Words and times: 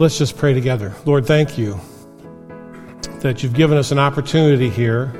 Let's 0.00 0.16
just 0.16 0.36
pray 0.36 0.54
together. 0.54 0.94
Lord, 1.06 1.26
thank 1.26 1.58
you 1.58 1.80
that 3.18 3.42
you've 3.42 3.52
given 3.52 3.76
us 3.76 3.90
an 3.90 3.98
opportunity 3.98 4.70
here 4.70 5.12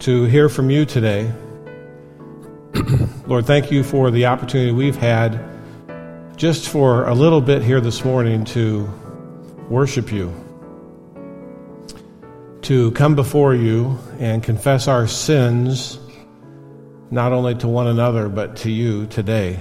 to 0.00 0.24
hear 0.24 0.50
from 0.50 0.68
you 0.68 0.84
today. 0.84 1.32
Lord, 3.26 3.46
thank 3.46 3.70
you 3.70 3.82
for 3.82 4.10
the 4.10 4.26
opportunity 4.26 4.72
we've 4.72 4.94
had 4.94 5.42
just 6.36 6.68
for 6.68 7.06
a 7.06 7.14
little 7.14 7.40
bit 7.40 7.62
here 7.62 7.80
this 7.80 8.04
morning 8.04 8.44
to 8.44 8.84
worship 9.70 10.12
you, 10.12 10.34
to 12.60 12.90
come 12.90 13.14
before 13.14 13.54
you 13.54 13.98
and 14.18 14.42
confess 14.42 14.86
our 14.86 15.06
sins, 15.06 15.98
not 17.10 17.32
only 17.32 17.54
to 17.54 17.66
one 17.66 17.86
another, 17.86 18.28
but 18.28 18.54
to 18.56 18.70
you 18.70 19.06
today, 19.06 19.58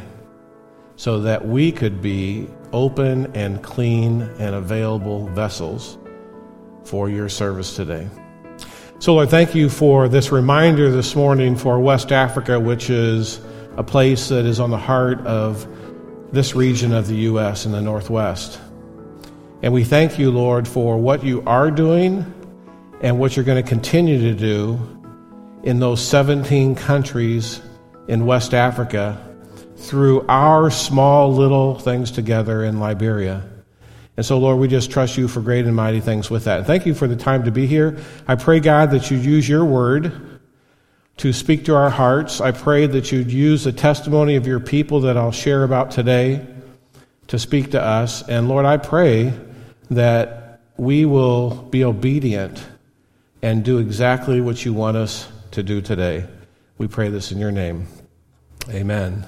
so 0.98 1.22
that 1.22 1.48
we 1.48 1.72
could 1.72 2.02
be 2.02 2.46
open 2.74 3.36
and 3.36 3.62
clean 3.64 4.22
and 4.40 4.56
available 4.56 5.28
vessels 5.28 5.98
for 6.84 7.10
your 7.10 7.30
service 7.30 7.76
today. 7.76 8.10
So, 9.00 9.14
Lord, 9.14 9.30
thank 9.30 9.54
you 9.54 9.70
for 9.70 10.08
this 10.08 10.32
reminder 10.32 10.90
this 10.90 11.16
morning 11.16 11.56
for 11.56 11.80
West 11.80 12.12
Africa, 12.12 12.60
which 12.60 12.90
is 12.90 13.40
a 13.76 13.84
place 13.84 14.30
that 14.30 14.46
is 14.46 14.60
on 14.60 14.72
the 14.72 14.78
heart 14.78 15.20
of 15.20 15.68
this 16.32 16.56
region 16.56 16.94
of 16.94 17.08
the 17.08 17.16
U.S. 17.16 17.66
in 17.66 17.72
the 17.72 17.82
Northwest. 17.82 18.60
And 19.62 19.74
we 19.74 19.84
thank 19.84 20.18
you, 20.18 20.32
Lord, 20.32 20.68
for 20.68 20.98
what 20.98 21.24
you 21.24 21.44
are 21.46 21.70
doing 21.70 22.34
and 23.02 23.20
what 23.20 23.36
you're 23.36 23.46
going 23.46 23.62
to 23.62 23.68
continue 23.68 24.20
to 24.20 24.34
do 24.34 24.80
in 25.64 25.80
those 25.80 26.06
17 26.06 26.76
countries 26.76 27.62
in 28.08 28.26
West 28.26 28.54
Africa 28.54 29.27
through 29.78 30.26
our 30.28 30.70
small 30.70 31.34
little 31.34 31.78
things 31.80 32.12
together 32.12 32.64
in 32.64 32.80
Liberia. 32.80 33.48
And 34.18 34.26
so, 34.26 34.40
Lord, 34.40 34.58
we 34.58 34.68
just 34.68 34.90
trust 34.90 35.18
you 35.18 35.28
for 35.28 35.42
great 35.42 35.66
and 35.66 35.76
mighty 35.76 36.00
things 36.00 36.30
with 36.30 36.46
that. 36.46 36.60
And 36.60 36.68
thank 36.68 36.88
you 36.88 36.96
for 36.96 37.08
the 37.08 37.16
time 37.16 37.44
to 37.44 37.52
be 37.52 37.68
here. 37.68 38.00
I 38.28 38.36
pray, 38.36 38.60
God, 38.60 38.92
that 38.92 39.12
you 39.12 39.18
use 39.18 39.48
your 39.48 39.64
word 39.64 40.40
to 41.18 41.34
speak 41.34 41.66
to 41.66 41.76
our 41.76 41.92
hearts. 41.92 42.42
I 42.42 42.52
pray 42.52 42.88
that 42.88 43.12
you'd 43.12 43.32
use 43.32 43.64
the 43.64 43.72
testimony 43.72 44.36
of 44.36 44.48
your 44.48 44.60
people 44.60 45.02
that 45.02 45.18
I'll 45.18 45.32
share 45.32 45.64
about 45.64 45.92
today 45.92 46.46
to 47.28 47.38
speak 47.38 47.72
to 47.72 47.82
us. 47.82 48.28
And 48.28 48.50
Lord, 48.50 48.66
I 48.66 48.78
pray 48.78 49.34
that 49.92 50.62
we 50.78 51.06
will 51.06 51.52
be 51.52 51.84
obedient 51.84 52.64
and 53.44 53.64
do 53.64 53.78
exactly 53.78 54.42
what 54.42 54.66
you 54.66 54.74
want 54.74 54.98
us 54.98 55.28
to 55.52 55.62
do 55.62 55.82
today. 55.82 56.26
We 56.78 56.88
pray 56.88 57.10
this 57.10 57.32
in 57.32 57.38
your 57.38 57.52
name. 57.52 57.88
Amen. 58.70 59.28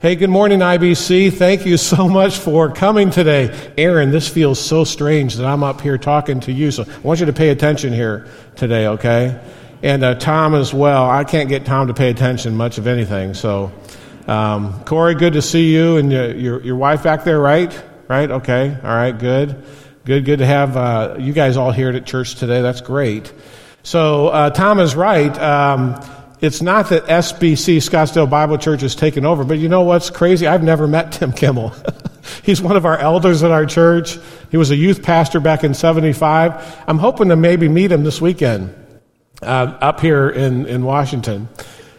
Hey, 0.00 0.16
good 0.16 0.30
morning, 0.30 0.60
IBC. 0.60 1.34
Thank 1.34 1.66
you 1.66 1.76
so 1.76 2.08
much 2.08 2.38
for 2.38 2.72
coming 2.72 3.10
today. 3.10 3.74
Aaron, 3.76 4.10
this 4.10 4.26
feels 4.30 4.58
so 4.58 4.84
strange 4.84 5.34
that 5.34 5.44
I'm 5.44 5.62
up 5.62 5.82
here 5.82 5.98
talking 5.98 6.40
to 6.40 6.52
you, 6.52 6.70
so 6.70 6.84
I 6.84 6.98
want 7.00 7.20
you 7.20 7.26
to 7.26 7.34
pay 7.34 7.50
attention 7.50 7.92
here 7.92 8.26
today, 8.56 8.86
okay? 8.86 9.38
And 9.82 10.02
uh, 10.02 10.14
Tom 10.14 10.54
as 10.54 10.72
well. 10.72 11.10
I 11.10 11.24
can't 11.24 11.50
get 11.50 11.66
Tom 11.66 11.88
to 11.88 11.92
pay 11.92 12.08
attention 12.08 12.56
much 12.56 12.78
of 12.78 12.86
anything, 12.86 13.34
so. 13.34 13.72
Um, 14.26 14.84
Corey, 14.84 15.16
good 15.16 15.34
to 15.34 15.42
see 15.42 15.70
you 15.70 15.98
and 15.98 16.10
your, 16.10 16.34
your, 16.34 16.62
your, 16.62 16.76
wife 16.76 17.02
back 17.02 17.24
there, 17.24 17.38
right? 17.38 17.70
Right? 18.08 18.30
Okay. 18.30 18.74
All 18.82 18.96
right. 18.96 19.18
Good. 19.18 19.62
Good. 20.06 20.24
Good 20.24 20.38
to 20.38 20.46
have 20.46 20.78
uh, 20.78 21.16
you 21.18 21.34
guys 21.34 21.58
all 21.58 21.72
here 21.72 21.90
at 21.90 22.06
church 22.06 22.36
today. 22.36 22.62
That's 22.62 22.80
great. 22.80 23.30
So 23.82 24.28
uh, 24.28 24.48
Tom 24.48 24.80
is 24.80 24.94
right. 24.94 25.36
Um, 25.38 26.00
it's 26.40 26.62
not 26.62 26.88
that 26.88 27.04
SBC, 27.04 27.76
Scottsdale 27.78 28.28
Bible 28.28 28.56
Church, 28.56 28.80
has 28.80 28.94
taken 28.94 29.26
over, 29.26 29.44
but 29.44 29.58
you 29.58 29.68
know 29.68 29.82
what's 29.82 30.08
crazy? 30.08 30.46
I've 30.46 30.62
never 30.62 30.86
met 30.86 31.12
Tim 31.12 31.32
Kimmel. 31.32 31.74
He's 32.42 32.62
one 32.62 32.76
of 32.76 32.86
our 32.86 32.96
elders 32.96 33.42
at 33.42 33.50
our 33.50 33.66
church. 33.66 34.18
He 34.50 34.56
was 34.56 34.70
a 34.70 34.76
youth 34.76 35.02
pastor 35.02 35.40
back 35.40 35.64
in 35.64 35.74
75. 35.74 36.84
I'm 36.86 36.98
hoping 36.98 37.28
to 37.28 37.36
maybe 37.36 37.68
meet 37.68 37.92
him 37.92 38.04
this 38.04 38.20
weekend 38.20 38.74
uh, 39.42 39.76
up 39.80 40.00
here 40.00 40.30
in, 40.30 40.66
in 40.66 40.84
Washington. 40.84 41.48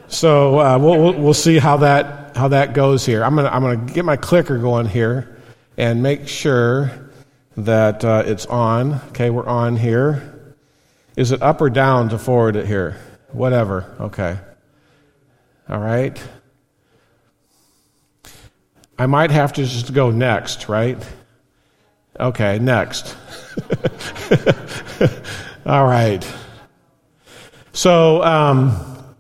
So 0.08 0.60
uh, 0.60 0.78
we'll, 0.80 1.14
we'll 1.14 1.34
see 1.34 1.60
how 1.60 1.78
that, 1.78 2.36
how 2.36 2.48
that 2.48 2.74
goes 2.74 3.06
here. 3.06 3.24
I'm 3.24 3.36
going 3.36 3.46
to 3.46 3.54
I'm 3.54 3.62
gonna 3.62 3.94
get 3.94 4.06
my 4.06 4.18
clicker 4.18 4.58
going 4.58 4.88
here 4.88 5.38
and 5.78 6.02
make 6.02 6.28
sure 6.28 6.92
that 7.58 8.04
uh, 8.04 8.24
it's 8.26 8.46
on. 8.48 8.96
Okay, 9.10 9.30
we're 9.30 9.46
on 9.46 9.76
here. 9.78 10.56
Is 11.16 11.32
it 11.32 11.42
up 11.42 11.62
or 11.62 11.70
down 11.70 12.10
to 12.10 12.18
forward 12.18 12.56
it 12.56 12.66
here? 12.66 12.98
Whatever. 13.34 13.94
Okay. 14.00 14.38
All 15.70 15.80
right. 15.80 16.22
I 18.98 19.08
might 19.08 19.32
have 19.32 19.54
to 19.54 19.66
just 19.66 19.94
go 19.94 20.12
next, 20.12 20.70
right? 20.70 20.98
Okay, 22.20 22.60
next. 22.60 23.16
All 25.66 25.86
right. 25.86 26.26
So, 27.74 28.22
um, 28.22 29.16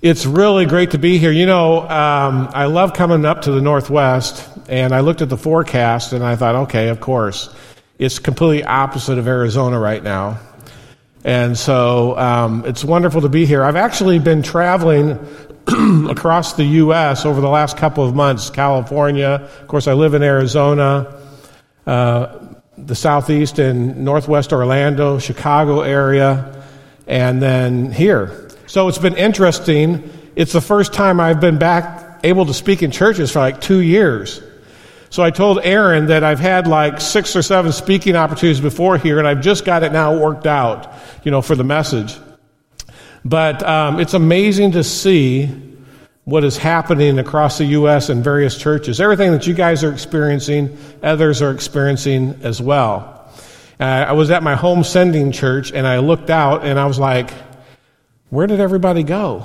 it's 0.00 0.26
really 0.26 0.66
great 0.66 0.92
to 0.92 0.98
be 0.98 1.18
here. 1.18 1.30
You 1.30 1.46
know, 1.46 1.82
um, 1.82 2.48
I 2.52 2.64
love 2.64 2.92
coming 2.92 3.24
up 3.24 3.42
to 3.42 3.52
the 3.52 3.60
Northwest, 3.60 4.48
and 4.68 4.92
I 4.92 5.00
looked 5.00 5.22
at 5.22 5.28
the 5.28 5.36
forecast 5.36 6.12
and 6.12 6.24
I 6.24 6.34
thought, 6.34 6.56
okay, 6.56 6.88
of 6.88 6.98
course. 6.98 7.54
It's 7.98 8.18
completely 8.18 8.64
opposite 8.64 9.18
of 9.18 9.28
Arizona 9.28 9.78
right 9.78 10.02
now. 10.02 10.40
And 11.24 11.56
so 11.56 12.18
um, 12.18 12.64
it's 12.66 12.84
wonderful 12.84 13.20
to 13.20 13.28
be 13.28 13.46
here. 13.46 13.62
I've 13.62 13.76
actually 13.76 14.18
been 14.18 14.42
traveling 14.42 15.18
across 16.10 16.54
the 16.54 16.64
U.S. 16.64 17.24
over 17.24 17.40
the 17.40 17.48
last 17.48 17.76
couple 17.76 18.04
of 18.04 18.14
months 18.14 18.50
California, 18.50 19.48
of 19.60 19.68
course, 19.68 19.86
I 19.86 19.92
live 19.92 20.14
in 20.14 20.22
Arizona, 20.22 21.20
uh, 21.86 22.38
the 22.76 22.96
southeast 22.96 23.60
and 23.60 24.04
northwest 24.04 24.52
Orlando, 24.52 25.18
Chicago 25.18 25.82
area, 25.82 26.64
and 27.06 27.40
then 27.40 27.92
here. 27.92 28.48
So 28.66 28.88
it's 28.88 28.98
been 28.98 29.16
interesting. 29.16 30.10
It's 30.34 30.52
the 30.52 30.60
first 30.60 30.92
time 30.92 31.20
I've 31.20 31.40
been 31.40 31.58
back 31.58 32.20
able 32.24 32.46
to 32.46 32.54
speak 32.54 32.82
in 32.82 32.90
churches 32.90 33.30
for 33.30 33.38
like 33.38 33.60
two 33.60 33.80
years. 33.80 34.42
So 35.12 35.22
I 35.22 35.30
told 35.30 35.60
Aaron 35.62 36.06
that 36.06 36.24
I've 36.24 36.40
had 36.40 36.66
like 36.66 36.98
six 36.98 37.36
or 37.36 37.42
seven 37.42 37.70
speaking 37.70 38.16
opportunities 38.16 38.62
before 38.62 38.96
here, 38.96 39.18
and 39.18 39.28
I've 39.28 39.42
just 39.42 39.66
got 39.66 39.82
it 39.82 39.92
now 39.92 40.16
worked 40.16 40.46
out, 40.46 40.90
you 41.22 41.30
know, 41.30 41.42
for 41.42 41.54
the 41.54 41.64
message. 41.64 42.16
But 43.22 43.62
um, 43.62 44.00
it's 44.00 44.14
amazing 44.14 44.72
to 44.72 44.82
see 44.82 45.50
what 46.24 46.44
is 46.44 46.56
happening 46.56 47.18
across 47.18 47.58
the 47.58 47.66
U.S. 47.66 48.08
in 48.08 48.22
various 48.22 48.56
churches. 48.56 49.02
Everything 49.02 49.32
that 49.32 49.46
you 49.46 49.52
guys 49.52 49.84
are 49.84 49.92
experiencing, 49.92 50.78
others 51.02 51.42
are 51.42 51.50
experiencing 51.50 52.40
as 52.42 52.62
well. 52.62 53.30
Uh, 53.78 53.84
I 53.84 54.12
was 54.12 54.30
at 54.30 54.42
my 54.42 54.54
home 54.54 54.82
sending 54.82 55.30
church, 55.30 55.72
and 55.72 55.86
I 55.86 55.98
looked 55.98 56.30
out, 56.30 56.64
and 56.64 56.80
I 56.80 56.86
was 56.86 56.98
like, 56.98 57.32
where 58.30 58.46
did 58.46 58.60
everybody 58.60 59.02
go? 59.02 59.44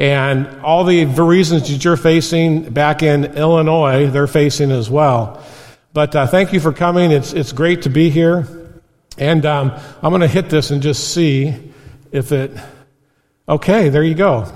And 0.00 0.62
all 0.62 0.84
the 0.84 1.04
reasons 1.04 1.68
that 1.68 1.84
you're 1.84 1.98
facing 1.98 2.70
back 2.70 3.02
in 3.02 3.36
Illinois, 3.36 4.06
they're 4.06 4.26
facing 4.26 4.70
as 4.70 4.88
well. 4.88 5.44
But 5.92 6.16
uh, 6.16 6.26
thank 6.26 6.54
you 6.54 6.60
for 6.60 6.72
coming. 6.72 7.10
It's, 7.10 7.34
it's 7.34 7.52
great 7.52 7.82
to 7.82 7.90
be 7.90 8.08
here. 8.08 8.48
And 9.18 9.44
um, 9.44 9.72
I'm 10.02 10.10
going 10.10 10.22
to 10.22 10.26
hit 10.26 10.48
this 10.48 10.70
and 10.70 10.82
just 10.82 11.12
see 11.12 11.54
if 12.12 12.32
it. 12.32 12.50
Okay, 13.46 13.90
there 13.90 14.02
you 14.02 14.14
go. 14.14 14.50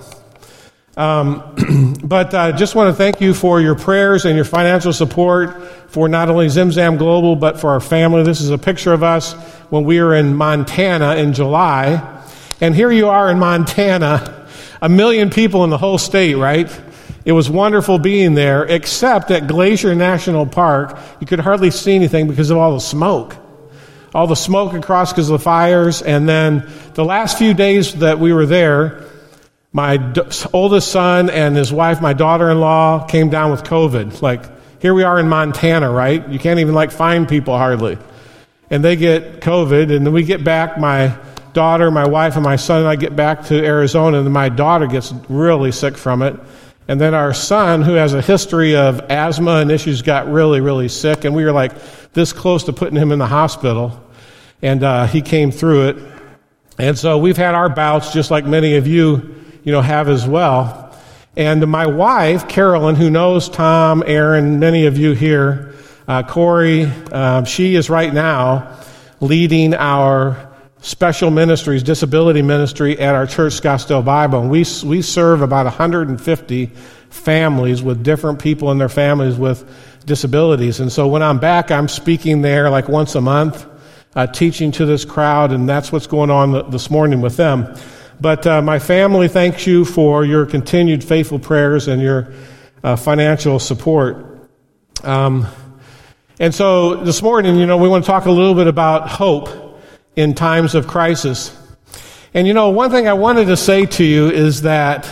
Um, 0.97 1.99
but 2.04 2.33
I 2.33 2.49
uh, 2.49 2.53
just 2.53 2.75
want 2.75 2.88
to 2.88 2.94
thank 2.94 3.21
you 3.21 3.34
for 3.34 3.60
your 3.60 3.75
prayers 3.75 4.25
and 4.25 4.37
your 4.37 4.47
financial 4.47 4.94
support 4.94 5.62
for 5.91 6.09
not 6.09 6.31
only 6.31 6.47
Zimzam 6.47 6.97
Global, 6.97 7.37
but 7.37 7.60
for 7.60 7.69
our 7.69 7.81
family. 7.81 8.22
This 8.22 8.41
is 8.41 8.49
a 8.49 8.56
picture 8.56 8.94
of 8.94 9.03
us 9.03 9.34
when 9.69 9.84
we 9.84 10.00
were 10.00 10.15
in 10.15 10.37
Montana 10.37 11.16
in 11.16 11.34
July. 11.34 12.22
And 12.62 12.75
here 12.75 12.91
you 12.91 13.09
are 13.09 13.31
in 13.31 13.38
Montana 13.38 14.44
a 14.81 14.89
million 14.89 15.31
people 15.31 15.65
in 15.65 15.71
the 15.71 15.79
whole 15.79 15.98
state, 15.98 16.34
right? 16.34 16.71
It 17.25 17.33
was 17.33 17.48
wonderful 17.48 17.98
being 17.98 18.34
there, 18.34 18.65
except 18.65 19.31
at 19.31 19.47
Glacier 19.47 19.95
National 19.95 20.47
Park, 20.47 20.98
you 21.21 21.27
could 21.27 21.41
hardly 21.41 21.71
see 21.71 21.95
anything 21.95 22.28
because 22.28 22.51
of 22.51 22.59
all 22.59 22.75
the 22.75 22.81
smoke. 22.81 23.37
All 24.15 24.27
the 24.27 24.37
smoke 24.37 24.75
across 24.75 25.13
because 25.13 25.28
of 25.31 25.39
the 25.39 25.45
fires. 25.45 26.03
And 26.03 26.28
then 26.28 26.71
the 26.95 27.04
last 27.04 27.39
few 27.39 27.54
days 27.54 27.95
that 27.95 28.21
we 28.21 28.33
were 28.33 28.47
there, 28.47 29.04
my 29.72 30.13
oldest 30.53 30.93
son 30.93 31.31
and 31.31 31.57
his 31.57 31.72
wife, 31.72 32.01
my 32.01 32.13
daughter 32.13 32.51
in 32.51 32.60
law, 32.60 33.07
came 33.07 33.31
down 33.31 33.51
with 33.51 33.65
COVID. 33.65 34.22
Like, 34.22 34.43
here 34.81 34.95
we 34.95 35.03
are 35.03 35.19
in 35.19 35.28
Montana, 35.28 35.91
right? 35.91 36.28
You 36.28 36.39
can't 36.39 36.60
even 36.60 36.75
like 36.75 36.93
find 36.93 37.28
people 37.28 37.57
hardly. 37.57 37.98
And 38.71 38.84
they 38.84 38.97
get 38.97 39.41
COVID, 39.41 39.95
and 39.95 40.07
then 40.07 40.13
we 40.13 40.22
get 40.22 40.45
back. 40.45 40.78
My 40.78 41.16
daughter, 41.54 41.91
my 41.91 42.06
wife, 42.06 42.34
and 42.34 42.45
my 42.45 42.56
son 42.56 42.80
and 42.80 42.89
I 42.89 42.97
get 42.97 43.16
back 43.16 43.47
to 43.47 43.65
Arizona, 43.65 44.21
and 44.21 44.33
my 44.33 44.51
daughter 44.51 44.86
gets 44.86 45.12
really 45.28 45.72
sick 45.72 45.97
from 45.97 46.21
it. 46.22 46.39
And 46.86 47.01
then 47.01 47.15
our 47.15 47.33
son, 47.33 47.80
who 47.80 47.95
has 47.95 48.12
a 48.12 48.21
history 48.21 48.77
of 48.77 49.01
asthma 49.09 49.56
and 49.56 49.71
issues, 49.71 50.03
got 50.03 50.30
really, 50.30 50.60
really 50.60 50.89
sick. 50.89 51.24
And 51.24 51.34
we 51.34 51.45
were 51.45 51.53
like 51.53 51.72
this 52.12 52.33
close 52.34 52.65
to 52.65 52.74
putting 52.74 52.97
him 52.97 53.10
in 53.10 53.18
the 53.18 53.27
hospital. 53.27 53.98
And 54.60 54.83
uh, 54.83 55.06
he 55.06 55.22
came 55.22 55.51
through 55.51 55.89
it. 55.89 55.97
And 56.77 56.98
so 56.98 57.16
we've 57.16 57.36
had 57.36 57.54
our 57.54 57.71
bouts, 57.71 58.12
just 58.12 58.30
like 58.30 58.45
many 58.45 58.77
of 58.77 58.86
you, 58.86 59.34
you 59.62 59.72
know, 59.72 59.80
have 59.80 60.10
as 60.10 60.27
well. 60.27 60.95
And 61.36 61.66
my 61.68 61.86
wife, 61.86 62.48
Carolyn, 62.48 62.97
who 62.97 63.09
knows 63.09 63.48
Tom, 63.48 64.04
Aaron, 64.07 64.59
many 64.59 64.86
of 64.86 64.98
you 64.98 65.12
here, 65.12 65.74
uh, 66.07 66.22
Corey, 66.22 66.84
um, 66.84 67.47
she 67.47 67.77
is 67.77 67.89
right 67.89 68.12
now 68.12 68.78
leading 69.21 69.72
our 69.74 70.53
special 70.84 71.31
ministries, 71.31 71.83
disability 71.83 72.42
ministry 72.42 72.98
at 72.98 73.15
our 73.15 73.27
church, 73.27 73.54
Scottsdale 73.54 74.04
Bible. 74.04 74.42
And 74.42 74.51
we, 74.51 74.66
we 74.84 75.01
serve 75.01 75.41
about 75.41 75.65
150 75.65 76.66
families 77.09 77.83
with 77.83 78.03
different 78.03 78.39
people 78.39 78.71
in 78.71 78.77
their 78.77 78.91
families 78.91 79.36
with 79.39 79.66
disabilities. 80.04 80.81
And 80.81 80.92
so 80.92 81.09
when 81.09 81.22
I'm 81.22 81.39
back, 81.39 81.71
I'm 81.71 81.89
speaking 81.89 82.42
there 82.42 82.69
like 82.69 82.86
once 82.86 83.15
a 83.15 83.22
month, 83.22 83.66
uh, 84.15 84.27
teaching 84.27 84.72
to 84.72 84.84
this 84.84 85.07
crowd, 85.07 85.53
and 85.53 85.66
that's 85.66 85.91
what's 85.91 86.07
going 86.07 86.31
on 86.31 86.71
this 86.71 86.91
morning 86.91 87.22
with 87.22 87.39
them. 87.39 87.75
But 88.21 88.47
uh, 88.47 88.60
my 88.60 88.78
family 88.78 89.28
thanks 89.28 89.66
you 89.66 89.86
for 89.86 90.22
your 90.22 90.45
continued 90.45 91.03
faithful 91.03 91.39
prayers 91.39 91.89
and 91.89 92.03
your 92.03 92.34
uh, 92.83 92.97
financial 92.97 93.59
support. 93.59 94.51
Um, 95.03 95.47
and 96.39 96.54
so 96.54 96.97
this 96.97 97.22
morning, 97.22 97.57
you 97.57 97.65
know, 97.65 97.78
we 97.78 97.89
want 97.89 98.04
to 98.04 98.07
talk 98.07 98.27
a 98.27 98.31
little 98.31 98.54
bit 98.54 98.66
about 98.66 99.09
hope 99.09 99.64
in 100.16 100.34
times 100.34 100.75
of 100.75 100.87
crisis. 100.87 101.57
And 102.33 102.47
you 102.47 102.55
know, 102.55 102.71
one 102.71 102.91
thing 102.91 103.09
I 103.09 103.13
wanted 103.13 103.47
to 103.47 103.57
say 103.57 103.87
to 103.87 104.05
you 104.05 104.31
is 104.31 104.63
that 104.63 105.09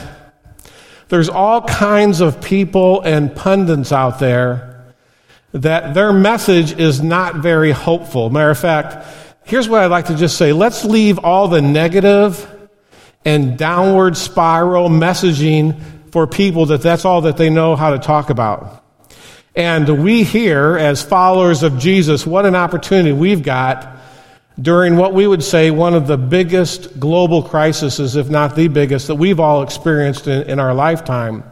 there's 1.08 1.28
all 1.28 1.62
kinds 1.62 2.20
of 2.20 2.40
people 2.40 3.02
and 3.02 3.34
pundits 3.34 3.92
out 3.92 4.18
there 4.18 4.84
that 5.52 5.92
their 5.94 6.12
message 6.12 6.72
is 6.72 7.02
not 7.02 7.36
very 7.36 7.70
hopeful. 7.70 8.30
Matter 8.30 8.50
of 8.50 8.58
fact, 8.58 9.06
here's 9.44 9.68
what 9.68 9.82
I'd 9.82 9.90
like 9.90 10.06
to 10.06 10.16
just 10.16 10.38
say. 10.38 10.52
Let's 10.52 10.84
leave 10.84 11.18
all 11.18 11.48
the 11.48 11.60
negative 11.60 12.48
and 13.24 13.58
downward 13.58 14.16
spiral 14.16 14.88
messaging 14.88 15.78
for 16.10 16.26
people 16.26 16.66
that 16.66 16.82
that's 16.82 17.04
all 17.04 17.22
that 17.22 17.36
they 17.36 17.50
know 17.50 17.76
how 17.76 17.90
to 17.90 17.98
talk 17.98 18.30
about. 18.30 18.84
And 19.54 20.02
we 20.02 20.24
here, 20.24 20.78
as 20.78 21.02
followers 21.02 21.62
of 21.62 21.78
Jesus, 21.78 22.26
what 22.26 22.46
an 22.46 22.54
opportunity 22.54 23.12
we've 23.12 23.42
got 23.42 23.91
during 24.60 24.96
what 24.96 25.14
we 25.14 25.26
would 25.26 25.42
say 25.42 25.70
one 25.70 25.94
of 25.94 26.06
the 26.06 26.18
biggest 26.18 27.00
global 27.00 27.42
crises, 27.42 28.16
if 28.16 28.28
not 28.28 28.54
the 28.54 28.68
biggest, 28.68 29.06
that 29.06 29.14
we've 29.14 29.40
all 29.40 29.62
experienced 29.62 30.26
in, 30.26 30.42
in 30.42 30.60
our 30.60 30.74
lifetime. 30.74 31.44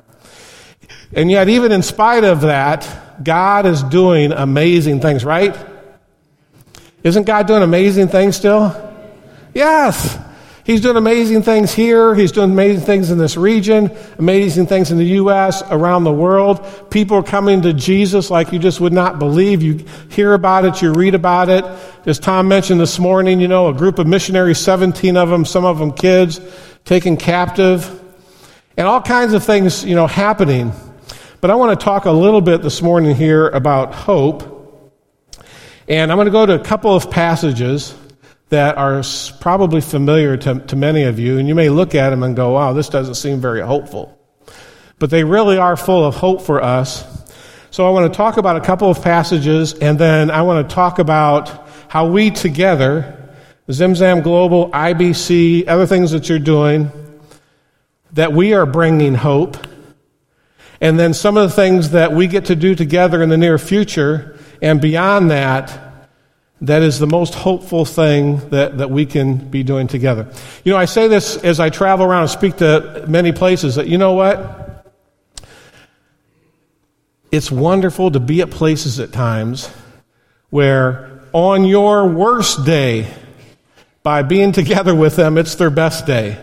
And 1.13 1.31
yet, 1.31 1.49
even 1.49 1.73
in 1.73 1.83
spite 1.83 2.25
of 2.25 2.43
that, 2.43 3.25
God 3.25 3.67
is 3.67 3.83
doing 3.83 4.33
amazing 4.33 5.01
things, 5.01 5.25
right? 5.25 5.57
Isn't 7.03 7.25
God 7.25 7.47
doing 7.47 7.63
amazing 7.63 8.09
things 8.09 8.37
still? 8.37 8.77
Yes. 9.55 10.19
He's 10.71 10.81
doing 10.81 10.97
amazing 10.97 11.43
things 11.43 11.75
here. 11.75 12.15
He's 12.15 12.31
doing 12.31 12.53
amazing 12.53 12.87
things 12.87 13.11
in 13.11 13.19
this 13.19 13.37
region, 13.37 13.91
amazing 14.21 14.69
things 14.69 14.93
in 14.93 14.99
the 14.99 15.05
U.S., 15.05 15.65
around 15.69 16.05
the 16.05 16.13
world. 16.13 16.65
People 16.93 17.17
are 17.17 17.25
coming 17.25 17.61
to 17.63 17.73
Jesus 17.73 18.31
like 18.31 18.53
you 18.53 18.61
just 18.61 18.81
would 18.81 18.93
not 18.93 19.19
believe. 19.19 19.63
You 19.63 19.85
hear 20.11 20.33
about 20.33 20.65
it, 20.65 20.81
you 20.81 20.93
read 20.93 21.17
about 21.17 21.49
it. 21.49 21.65
As 22.07 22.21
Tom 22.21 22.47
mentioned 22.47 22.81
this 22.81 23.01
morning, 23.01 23.41
you 23.41 23.49
know, 23.49 23.67
a 23.67 23.75
group 23.75 23.99
of 23.99 24.07
missionaries, 24.07 24.59
17 24.59 25.17
of 25.17 25.29
them, 25.29 25.45
some 25.45 25.65
of 25.65 25.81
them 25.81 25.91
kids, 25.91 26.41
taken 26.85 27.17
captive, 27.17 28.01
and 28.77 28.87
all 28.87 29.03
kinds 29.03 29.33
of 29.33 29.43
things, 29.43 29.85
you 29.85 29.97
know, 29.97 30.07
happening. 30.07 30.73
But 31.41 31.51
I 31.51 31.57
want 31.57 31.77
to 31.81 31.85
talk 31.85 32.05
a 32.05 32.13
little 32.13 32.41
bit 32.41 32.63
this 32.63 32.81
morning 32.81 33.17
here 33.17 33.49
about 33.49 33.93
hope. 33.93 34.95
And 35.89 36.13
I'm 36.13 36.17
going 36.17 36.27
to 36.27 36.31
go 36.31 36.47
to 36.47 36.55
a 36.55 36.63
couple 36.63 36.95
of 36.95 37.11
passages 37.11 37.93
that 38.51 38.77
are 38.77 39.03
probably 39.41 39.81
familiar 39.81 40.37
to, 40.37 40.59
to 40.59 40.77
many 40.77 41.05
of 41.05 41.19
you, 41.19 41.39
and 41.39 41.49
you 41.49 41.55
may 41.55 41.69
look 41.69 41.95
at 41.95 42.11
them 42.11 42.23
and 42.23 42.37
go, 42.37 42.53
wow, 42.53 42.73
this 42.73 42.89
doesn't 42.89 43.15
seem 43.15 43.41
very 43.41 43.61
hopeful. 43.61 44.19
But 44.99 45.11
they 45.11 45.25
really 45.25 45.57
are 45.57 45.77
full 45.77 46.05
of 46.05 46.17
hope 46.17 46.43
for 46.43 46.63
us. 46.63 47.05
So 47.71 47.87
I 47.87 47.91
want 47.91 48.13
to 48.13 48.17
talk 48.17 48.37
about 48.37 48.57
a 48.57 48.61
couple 48.61 48.91
of 48.91 49.03
passages, 49.03 49.75
and 49.75 49.99
then 49.99 50.31
I 50.31 50.43
want 50.43 50.69
to 50.69 50.75
talk 50.75 50.99
about 50.99 51.69
how 51.89 52.09
we 52.09 52.31
together, 52.31 53.31
Zimzam 53.69 54.25
Global, 54.25 54.71
IBC, 54.73 55.69
other 55.69 55.87
things 55.87 56.11
that 56.11 56.29
you're 56.29 56.41
doing, 56.41 56.91
that 58.13 58.33
we 58.33 58.53
are 58.53 58.67
bringing 58.67 59.15
hope. 59.15 59.57
And 60.81 60.99
then 60.99 61.15
some 61.15 61.37
of 61.37 61.49
the 61.49 61.55
things 61.55 61.91
that 61.91 62.13
we 62.13 62.27
get 62.27 62.47
to 62.47 62.57
do 62.57 62.75
together 62.75 63.23
in 63.23 63.29
the 63.29 63.39
near 63.39 63.59
future, 63.59 64.37
and 64.61 64.81
beyond 64.81 65.31
that, 65.31 65.90
that 66.63 66.83
is 66.83 66.99
the 66.99 67.07
most 67.07 67.35
hopeful 67.35 67.85
thing 67.85 68.49
that, 68.51 68.79
that 68.79 68.91
we 68.91 69.07
can 69.07 69.37
be 69.37 69.63
doing 69.63 69.87
together. 69.87 70.31
You 70.63 70.73
know, 70.73 70.79
I 70.79 70.85
say 70.85 71.09
this 71.09 71.37
as 71.39 71.59
I 71.59 71.71
travel 71.71 72.05
around 72.05 72.23
and 72.23 72.31
speak 72.31 72.57
to 72.59 73.05
many 73.09 73.33
places 73.33 73.77
that, 73.77 73.87
you 73.87 73.97
know 73.97 74.13
what? 74.13 74.87
It's 77.33 77.51
wonderful 77.51 78.11
to 78.11 78.21
be 78.21 78.43
at 78.43 78.51
places 78.51 79.01
at 79.01 79.13
times 79.13 79.69
where 80.51 81.23
on 81.33 81.65
your 81.65 82.09
worst 82.09 82.67
day, 82.67 83.07
by 84.03 84.23
being 84.23 84.53
together 84.53 84.95
with 84.95 85.17
them, 85.17 85.39
it's 85.39 85.55
their 85.55 85.71
best 85.71 86.07
day. 86.07 86.39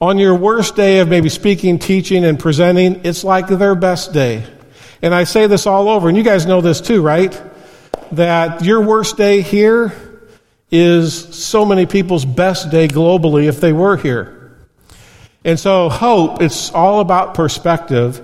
On 0.00 0.18
your 0.18 0.34
worst 0.34 0.76
day 0.76 1.00
of 1.00 1.08
maybe 1.08 1.28
speaking, 1.28 1.78
teaching, 1.78 2.24
and 2.24 2.38
presenting, 2.38 3.04
it's 3.04 3.24
like 3.24 3.48
their 3.48 3.74
best 3.74 4.12
day. 4.12 4.44
And 5.02 5.14
I 5.14 5.24
say 5.24 5.46
this 5.46 5.66
all 5.66 5.88
over, 5.88 6.08
and 6.08 6.16
you 6.16 6.22
guys 6.22 6.46
know 6.46 6.60
this 6.60 6.80
too, 6.80 7.02
right? 7.02 7.38
That 8.12 8.64
your 8.64 8.80
worst 8.80 9.16
day 9.16 9.40
here 9.40 9.92
is 10.70 11.14
so 11.34 11.64
many 11.64 11.86
people's 11.86 12.24
best 12.24 12.70
day 12.70 12.88
globally 12.88 13.48
if 13.48 13.60
they 13.60 13.72
were 13.72 13.96
here. 13.96 14.56
And 15.44 15.60
so, 15.60 15.88
hope, 15.88 16.40
it's 16.40 16.72
all 16.72 17.00
about 17.00 17.34
perspective. 17.34 18.20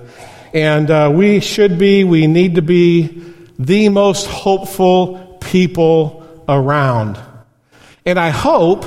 And 0.54 0.90
uh, 0.90 1.12
we 1.14 1.40
should 1.40 1.78
be, 1.78 2.02
we 2.04 2.26
need 2.26 2.56
to 2.56 2.62
be 2.62 3.22
the 3.58 3.88
most 3.90 4.26
hopeful 4.26 5.38
people 5.40 6.44
around. 6.48 7.20
And 8.06 8.18
I 8.18 8.30
hope 8.30 8.84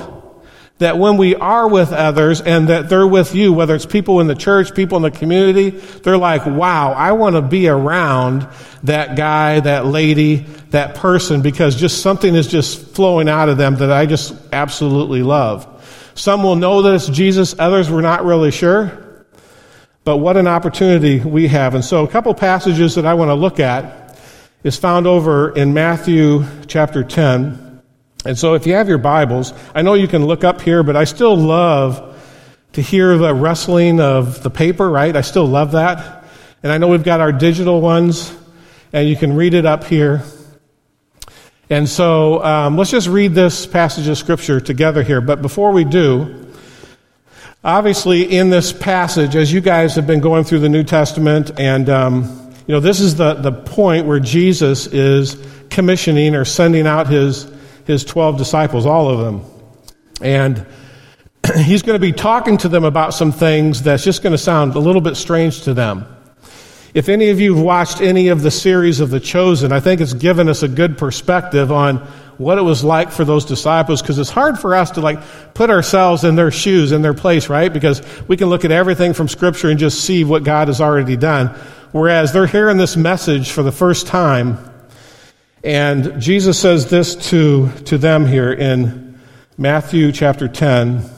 that 0.79 0.97
when 0.97 1.17
we 1.17 1.35
are 1.35 1.67
with 1.67 1.93
others 1.93 2.41
and 2.41 2.67
that 2.67 2.89
they're 2.89 3.07
with 3.07 3.35
you, 3.35 3.53
whether 3.53 3.75
it's 3.75 3.85
people 3.85 4.19
in 4.19 4.27
the 4.27 4.35
church, 4.35 4.73
people 4.75 4.97
in 4.97 5.03
the 5.03 5.17
community, 5.17 5.69
they're 5.69 6.17
like, 6.17 6.45
wow, 6.45 6.91
I 6.91 7.13
want 7.13 7.35
to 7.35 7.41
be 7.41 7.67
around 7.67 8.47
that 8.83 9.15
guy, 9.15 9.59
that 9.61 9.85
lady, 9.85 10.45
that 10.73 10.95
person 10.95 11.41
because 11.41 11.75
just 11.75 12.01
something 12.01 12.33
is 12.33 12.47
just 12.47 12.95
flowing 12.95 13.29
out 13.29 13.47
of 13.47 13.57
them 13.57 13.75
that 13.75 13.91
I 13.91 14.07
just 14.07 14.33
absolutely 14.51 15.21
love. 15.21 15.67
Some 16.15 16.41
will 16.41 16.55
know 16.55 16.81
that 16.81 16.95
it's 16.95 17.07
Jesus, 17.07 17.55
others 17.59 17.91
we're 17.91 18.01
not 18.01 18.25
really 18.25 18.49
sure. 18.49 18.99
But 20.03 20.17
what 20.17 20.35
an 20.35 20.47
opportunity 20.47 21.19
we 21.19 21.48
have. 21.48 21.75
And 21.75 21.86
so 21.86 22.03
a 22.03 22.07
couple 22.07 22.33
passages 22.33 22.95
that 22.95 23.05
I 23.05 23.13
want 23.13 23.29
to 23.29 23.36
look 23.36 23.59
at 23.59 24.19
is 24.63 24.75
found 24.75 25.05
over 25.05 25.55
in 25.55 25.75
Matthew 25.75 26.43
chapter 26.65 27.03
10. 27.03 27.81
And 28.25 28.38
so 28.38 28.55
if 28.55 28.65
you 28.65 28.74
have 28.74 28.89
your 28.89 28.98
Bibles, 28.98 29.53
I 29.75 29.83
know 29.83 29.93
you 29.93 30.07
can 30.07 30.25
look 30.25 30.43
up 30.43 30.59
here, 30.59 30.81
but 30.81 30.95
I 30.95 31.03
still 31.03 31.38
love 31.38 32.19
to 32.74 32.81
hear 32.81 33.15
the 33.15 33.33
rustling 33.33 34.00
of 34.00 34.41
the 34.41 34.50
paper, 34.50 34.89
right? 34.89 35.15
I 35.15 35.21
still 35.21 35.45
love 35.45 35.74
that. 35.74 36.25
And 36.63 36.71
I 36.71 36.79
know 36.79 36.88
we've 36.88 37.03
got 37.03 37.21
our 37.21 37.31
digital 37.31 37.79
ones, 37.79 38.36
and 38.91 39.07
you 39.07 39.15
can 39.15 39.36
read 39.36 39.53
it 39.53 39.67
up 39.67 39.83
here. 39.83 40.24
And 41.74 41.89
so 41.89 42.44
um, 42.44 42.77
let's 42.77 42.92
just 42.92 43.08
read 43.08 43.34
this 43.34 43.65
passage 43.65 44.08
of 44.08 44.15
Scripture 44.15 44.62
together 44.62 45.01
here. 45.01 45.22
But 45.22 45.42
before 45.42 45.72
we 45.72 45.84
do, 45.84 46.46
obviously 47.63 48.25
in 48.25 48.51
this 48.51 48.72
passage, 48.72 49.36
as 49.36 49.51
you 49.51 49.60
guys 49.60 49.96
have 49.96 50.06
been 50.06 50.20
going 50.20 50.44
through 50.44 50.60
the 50.60 50.70
New 50.70 50.84
Testament, 50.84 51.50
and 51.60 51.89
um, 51.89 52.53
you 52.68 52.75
know, 52.75 52.80
this 52.80 53.00
is 53.00 53.15
the, 53.15 53.34
the 53.34 53.51
point 53.51 54.06
where 54.06 54.20
Jesus 54.20 54.86
is 54.86 55.36
commissioning 55.72 56.36
or 56.36 56.46
sending 56.46 56.86
out 56.86 57.08
his 57.08 57.51
his 57.86 58.06
12 58.06 58.38
disciples, 58.38 58.86
all 58.86 59.10
of 59.10 59.22
them. 59.22 59.42
And 60.22 60.68
he's 61.63 61.82
going 61.82 62.00
to 62.00 62.00
be 62.00 62.13
talking 62.13 62.58
to 62.58 62.70
them 62.70 62.84
about 62.84 63.15
some 63.15 63.32
things 63.32 63.82
that's 63.82 64.03
just 64.03 64.22
going 64.22 64.34
to 64.34 64.38
sound 64.38 64.75
a 64.75 64.80
little 64.80 65.01
bit 65.01 65.18
strange 65.18 65.63
to 65.63 65.74
them. 65.74 66.06
If 66.93 67.09
any 67.09 67.29
of 67.29 67.39
you 67.39 67.55
have 67.55 67.63
watched 67.63 68.01
any 68.01 68.27
of 68.27 68.41
the 68.41 68.51
series 68.51 69.00
of 69.00 69.09
The 69.09 69.19
Chosen, 69.19 69.71
I 69.71 69.79
think 69.79 70.00
it's 70.00 70.13
given 70.13 70.47
us 70.47 70.63
a 70.63 70.67
good 70.67 70.97
perspective 70.97 71.71
on 71.71 71.97
what 72.38 72.57
it 72.57 72.62
was 72.62 72.83
like 72.83 73.12
for 73.12 73.25
those 73.25 73.45
disciples 73.45 74.01
because 74.01 74.19
it's 74.19 74.29
hard 74.29 74.59
for 74.59 74.75
us 74.75 74.91
to 74.91 75.01
like 75.01 75.19
put 75.53 75.69
ourselves 75.69 76.23
in 76.23 76.35
their 76.35 76.51
shoes, 76.51 76.91
in 76.91 77.01
their 77.01 77.13
place, 77.13 77.50
right? 77.50 77.71
Because 77.71 78.01
we 78.27 78.38
can 78.38 78.50
look 78.50 78.65
at 78.65 78.71
everything 78.71 79.13
from 79.13 79.27
scripture 79.27 79.69
and 79.69 79.79
just 79.79 80.03
see 80.03 80.23
what 80.23 80.43
God 80.43 80.67
has 80.67 80.81
already 80.81 81.15
done. 81.15 81.47
Whereas 81.91 82.33
they're 82.33 82.47
hearing 82.47 82.77
this 82.77 82.95
message 82.95 83.51
for 83.51 83.63
the 83.63 83.71
first 83.71 84.07
time 84.07 84.57
and 85.63 86.21
Jesus 86.21 86.59
says 86.59 86.89
this 86.89 87.15
to, 87.29 87.71
to 87.85 87.97
them 87.97 88.27
here 88.27 88.51
in 88.51 89.17
Matthew 89.57 90.12
chapter 90.12 90.50
10, 90.50 91.09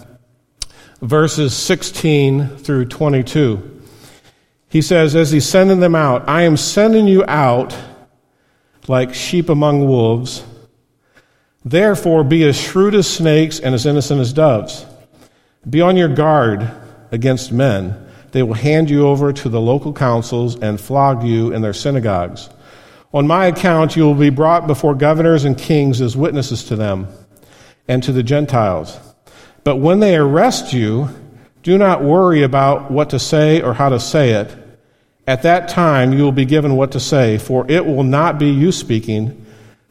verses 1.01 1.55
16 1.55 2.58
through 2.58 2.86
22. 2.86 3.75
He 4.75 4.82
says, 4.82 5.15
as 5.15 5.32
he's 5.32 5.48
sending 5.48 5.79
them 5.79 5.96
out, 5.96 6.27
I 6.27 6.41
am 6.41 6.58
sending 6.58 7.08
you 7.08 7.24
out 7.29 7.74
like 8.89 9.13
sheep 9.13 9.48
among 9.48 9.88
wolves. 9.88 10.44
Therefore, 11.63 12.25
be 12.25 12.44
as 12.44 12.60
shrewd 12.60 12.94
as 12.94 13.08
snakes 13.08 13.58
and 13.58 13.74
as 13.74 13.86
innocent 13.86 14.20
as 14.20 14.34
doves. 14.34 14.86
Be 15.70 15.79
on 15.79 15.96
your 15.96 16.10
guard 16.10 16.70
against 17.13 17.53
men. 17.53 18.05
They 18.34 18.44
will 18.44 18.53
hand 18.53 18.89
you 18.89 19.08
over 19.08 19.32
to 19.32 19.48
the 19.48 19.62
local 19.62 19.94
councils 19.94 20.60
and 20.60 20.77
flog 20.77 21.24
you 21.24 21.53
in 21.53 21.62
their 21.62 21.72
synagogues 21.72 22.50
On 23.13 23.25
my 23.25 23.46
account, 23.46 23.96
you 23.96 24.03
will 24.03 24.13
be 24.13 24.29
brought 24.29 24.67
before 24.67 24.94
governors 24.94 25.46
and 25.46 25.58
kings 25.58 26.01
as 26.01 26.17
witnesses 26.17 26.65
to 26.65 26.75
them 26.75 27.08
and 27.88 28.03
to 28.03 28.12
the 28.12 28.24
Gentiles. 28.24 29.00
But 29.63 29.77
when 29.77 30.01
they 30.01 30.17
arrest 30.17 30.74
you, 30.74 31.08
do 31.63 31.77
not 31.77 32.03
worry 32.03 32.44
about 32.44 32.91
what 32.91 33.12
to 33.12 33.20
say 33.20 33.62
or 33.62 33.74
how 33.74 33.88
to 33.88 34.01
say 34.01 34.32
it. 34.32 34.63
At 35.27 35.41
that 35.41 35.70
time, 35.70 36.13
you 36.13 36.24
will 36.24 36.32
be 36.32 36.46
given 36.46 36.75
what 36.75 36.91
to 36.91 37.00
say, 37.00 37.38
for 37.38 37.65
it 37.70 37.86
will 37.86 38.03
not 38.03 38.38
be 38.38 38.50
you 38.50 38.72
speaking, 38.72 39.46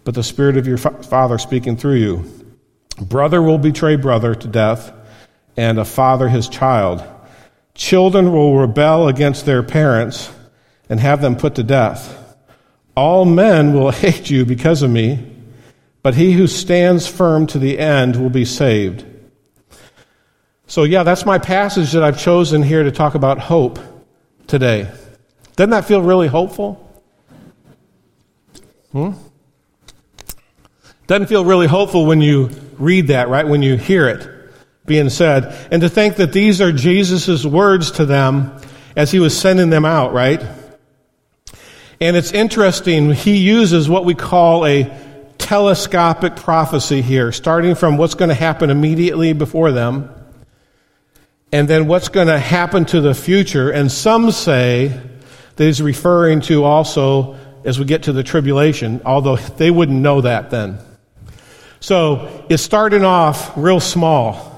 but 0.04 0.14
the 0.14 0.22
Spirit 0.22 0.56
of 0.56 0.66
your 0.66 0.78
Father 0.78 1.38
speaking 1.38 1.76
through 1.76 1.96
you. 1.96 2.44
Brother 3.00 3.42
will 3.42 3.58
betray 3.58 3.96
brother 3.96 4.34
to 4.34 4.48
death, 4.48 4.92
and 5.56 5.78
a 5.78 5.84
father 5.84 6.28
his 6.28 6.48
child. 6.48 7.02
Children 7.74 8.32
will 8.32 8.56
rebel 8.56 9.08
against 9.08 9.46
their 9.46 9.62
parents 9.62 10.30
and 10.88 11.00
have 11.00 11.20
them 11.20 11.36
put 11.36 11.56
to 11.56 11.62
death. 11.62 12.36
All 12.96 13.24
men 13.24 13.72
will 13.72 13.90
hate 14.04 14.30
you 14.30 14.44
because 14.44 14.82
of 14.82 14.90
me, 14.90 15.32
but 16.02 16.14
he 16.14 16.32
who 16.32 16.46
stands 16.46 17.06
firm 17.06 17.46
to 17.48 17.58
the 17.58 17.78
end 17.78 18.16
will 18.16 18.30
be 18.30 18.44
saved. 18.44 19.04
So, 20.66 20.84
yeah, 20.84 21.02
that's 21.02 21.26
my 21.26 21.38
passage 21.38 21.92
that 21.92 22.02
I've 22.02 22.18
chosen 22.18 22.62
here 22.62 22.84
to 22.84 22.90
talk 22.90 23.14
about 23.14 23.38
hope 23.38 23.78
today. 24.46 24.90
Doesn't 25.56 25.70
that 25.70 25.84
feel 25.84 26.02
really 26.02 26.28
hopeful? 26.28 26.80
Hmm? 28.92 29.12
Doesn't 31.06 31.26
feel 31.26 31.44
really 31.44 31.66
hopeful 31.66 32.06
when 32.06 32.20
you 32.20 32.50
read 32.78 33.08
that, 33.08 33.28
right? 33.28 33.46
When 33.46 33.62
you 33.62 33.76
hear 33.76 34.08
it 34.08 34.28
being 34.86 35.10
said. 35.10 35.54
And 35.70 35.82
to 35.82 35.88
think 35.88 36.16
that 36.16 36.32
these 36.32 36.60
are 36.60 36.72
Jesus' 36.72 37.44
words 37.44 37.92
to 37.92 38.06
them 38.06 38.60
as 38.96 39.10
he 39.10 39.18
was 39.18 39.38
sending 39.38 39.70
them 39.70 39.84
out, 39.84 40.12
right? 40.12 40.42
And 42.00 42.16
it's 42.16 42.32
interesting, 42.32 43.12
he 43.12 43.36
uses 43.36 43.88
what 43.88 44.04
we 44.04 44.14
call 44.14 44.66
a 44.66 44.92
telescopic 45.38 46.36
prophecy 46.36 47.02
here, 47.02 47.32
starting 47.32 47.74
from 47.74 47.96
what's 47.96 48.14
going 48.14 48.30
to 48.30 48.34
happen 48.34 48.70
immediately 48.70 49.32
before 49.32 49.72
them, 49.72 50.10
and 51.52 51.68
then 51.68 51.86
what's 51.86 52.08
going 52.08 52.28
to 52.28 52.38
happen 52.38 52.84
to 52.86 53.00
the 53.00 53.14
future. 53.14 53.70
And 53.70 53.90
some 53.90 54.30
say 54.32 55.00
that 55.56 55.64
he's 55.64 55.82
referring 55.82 56.40
to 56.42 56.64
also 56.64 57.36
as 57.64 57.78
we 57.78 57.84
get 57.84 58.04
to 58.04 58.12
the 58.12 58.22
tribulation, 58.22 59.00
although 59.04 59.36
they 59.36 59.70
wouldn't 59.70 60.00
know 60.00 60.20
that 60.20 60.50
then. 60.50 60.78
So 61.80 62.46
it's 62.48 62.62
starting 62.62 63.04
off 63.04 63.56
real 63.56 63.80
small. 63.80 64.52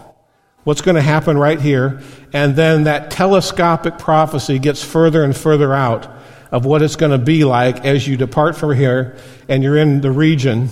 What's 0.65 0.81
going 0.81 0.97
to 0.97 1.03
happen 1.03 1.38
right 1.38 1.61
here? 1.61 2.03
And 2.33 2.57
then 2.57 2.85
that 2.85 3.11
telescopic 3.11 3.99
prophecy 3.99 4.59
gets 4.59 4.83
further 4.83 5.23
and 5.23 5.37
further 5.37 5.73
out 5.73 6.12
of 6.50 6.65
what 6.65 6.83
it's 6.83 6.97
going 6.97 7.12
to 7.12 7.25
be 7.25 7.45
like 7.45 7.85
as 7.85 8.07
you 8.07 8.17
depart 8.17 8.57
from 8.57 8.75
here 8.75 9.17
and 9.49 9.62
you're 9.62 9.76
in 9.76 10.00
the 10.00 10.11
region 10.11 10.69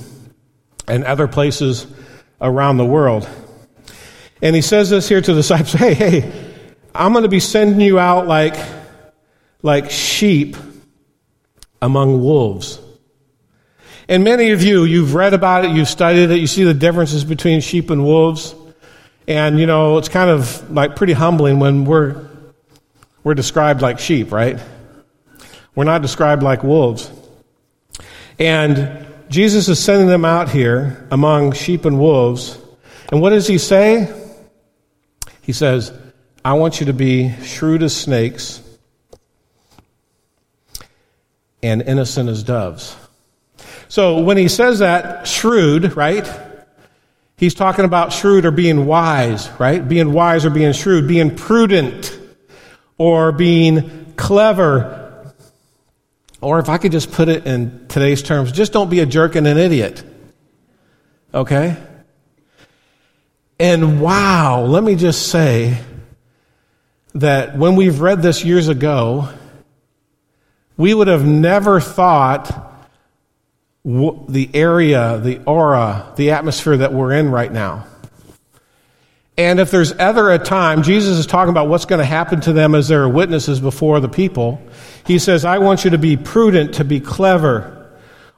and 0.89 1.05
other 1.05 1.29
places 1.29 1.87
around 2.41 2.77
the 2.77 2.85
world. 2.85 3.29
And 4.43 4.55
he 4.55 4.63
says 4.63 4.91
this 4.91 5.09
here 5.09 5.21
to 5.21 5.33
the 5.33 5.41
disciples 5.41 5.73
Hey, 5.73 5.95
hey, 5.95 6.33
I'm 6.95 7.13
going 7.13 7.23
to 7.23 7.29
be 7.29 7.41
sending 7.41 7.81
you 7.81 7.99
out 7.99 8.27
like, 8.27 8.55
like 9.65 9.91
sheep 9.91 10.57
among 11.81 12.23
wolves. 12.23 12.79
And 14.09 14.23
many 14.23 14.51
of 14.51 14.63
you, 14.63 14.85
you've 14.85 15.15
read 15.15 15.33
about 15.33 15.65
it, 15.65 15.71
you've 15.71 15.89
studied 15.89 16.31
it, 16.31 16.39
you 16.39 16.47
see 16.47 16.65
the 16.65 16.75
differences 16.75 17.25
between 17.25 17.63
sheep 17.63 17.89
and 17.89 18.05
wolves. 18.05 18.55
And, 19.27 19.59
you 19.59 19.65
know, 19.65 19.97
it's 19.97 20.11
kind 20.11 20.29
of 20.29 20.71
like 20.71 20.97
pretty 20.97 21.15
humbling 21.15 21.61
when 21.61 21.87
we're, 21.87 22.29
we're 23.25 23.33
described 23.33 23.81
like 23.81 23.99
sheep, 23.99 24.31
right? 24.33 24.63
We're 25.75 25.85
not 25.85 26.03
described 26.03 26.43
like 26.43 26.63
wolves. 26.63 27.11
And 28.39 29.07
Jesus 29.31 29.69
is 29.69 29.83
sending 29.83 30.09
them 30.09 30.27
out 30.27 30.51
here 30.51 31.09
among 31.11 31.53
sheep 31.53 31.87
and 31.87 31.99
wolves. 31.99 32.59
And 33.11 33.23
what 33.23 33.31
does 33.31 33.47
he 33.47 33.57
say? 33.57 34.13
He 35.41 35.53
says, 35.53 35.91
I 36.45 36.53
want 36.53 36.81
you 36.81 36.87
to 36.87 36.93
be 36.93 37.35
shrewd 37.41 37.83
as 37.83 37.97
snakes 37.97 38.61
and 41.65 41.83
innocent 41.83 42.29
as 42.29 42.43
doves. 42.43 42.97
So 43.89 44.21
when 44.21 44.37
he 44.37 44.49
says 44.49 44.79
that, 44.79 45.27
shrewd, 45.27 45.97
right? 45.97 46.29
He's 47.37 47.55
talking 47.55 47.85
about 47.85 48.13
shrewd 48.13 48.45
or 48.45 48.51
being 48.51 48.87
wise, 48.87 49.51
right? 49.59 49.87
Being 49.87 50.13
wise 50.13 50.45
or 50.45 50.51
being 50.51 50.73
shrewd, 50.73 51.09
being 51.09 51.35
prudent 51.35 52.17
or 52.99 53.33
being 53.33 54.13
clever 54.17 55.05
or 56.45 56.59
if 56.59 56.69
I 56.69 56.77
could 56.77 56.93
just 56.93 57.11
put 57.11 57.31
it 57.31 57.47
in 57.47 57.89
today's 57.89 58.23
terms, 58.23 58.53
just 58.53 58.75
don't 58.75 58.91
be 58.91 59.01
a 59.01 59.07
jerk 59.07 59.35
and 59.35 59.47
an 59.47 59.57
idiot. 59.57 60.05
Okay? 61.33 61.75
And 63.59 63.99
wow, 64.03 64.61
let 64.61 64.85
me 64.85 64.95
just 64.95 65.31
say 65.31 65.79
that 67.15 67.57
when 67.57 67.77
we've 67.77 67.99
read 67.99 68.21
this 68.21 68.45
years 68.45 68.69
ago, 68.69 69.31
we 70.77 70.95
would 70.95 71.09
have 71.09 71.25
never 71.25 71.81
thought 71.81 72.73
the 73.85 74.51
area, 74.55 75.19
the 75.19 75.41
aura, 75.45 76.13
the 76.17 76.31
atmosphere 76.31 76.77
that 76.79 76.93
we're 76.93 77.13
in 77.13 77.31
right 77.31 77.53
now. 77.53 77.87
And 79.37 79.59
if 79.59 79.71
there's 79.71 79.93
ever 79.93 80.33
a 80.33 80.39
time, 80.39 80.83
Jesus 80.83 81.19
is 81.19 81.27
talking 81.27 81.51
about 81.51 81.69
what's 81.69 81.85
going 81.85 81.99
to 81.99 82.05
happen 82.05 82.41
to 82.43 82.53
them 82.53 82.75
as 82.75 82.89
they're 82.89 83.09
witnesses 83.09 83.61
before 83.61 84.01
the 84.01 84.09
people. 84.09 84.63
He 85.05 85.19
says, 85.19 85.45
I 85.45 85.59
want 85.59 85.85
you 85.85 85.91
to 85.91 85.99
be 85.99 86.17
prudent, 86.17 86.75
to 86.75 86.85
be 86.85 87.01
clever. 87.01 87.91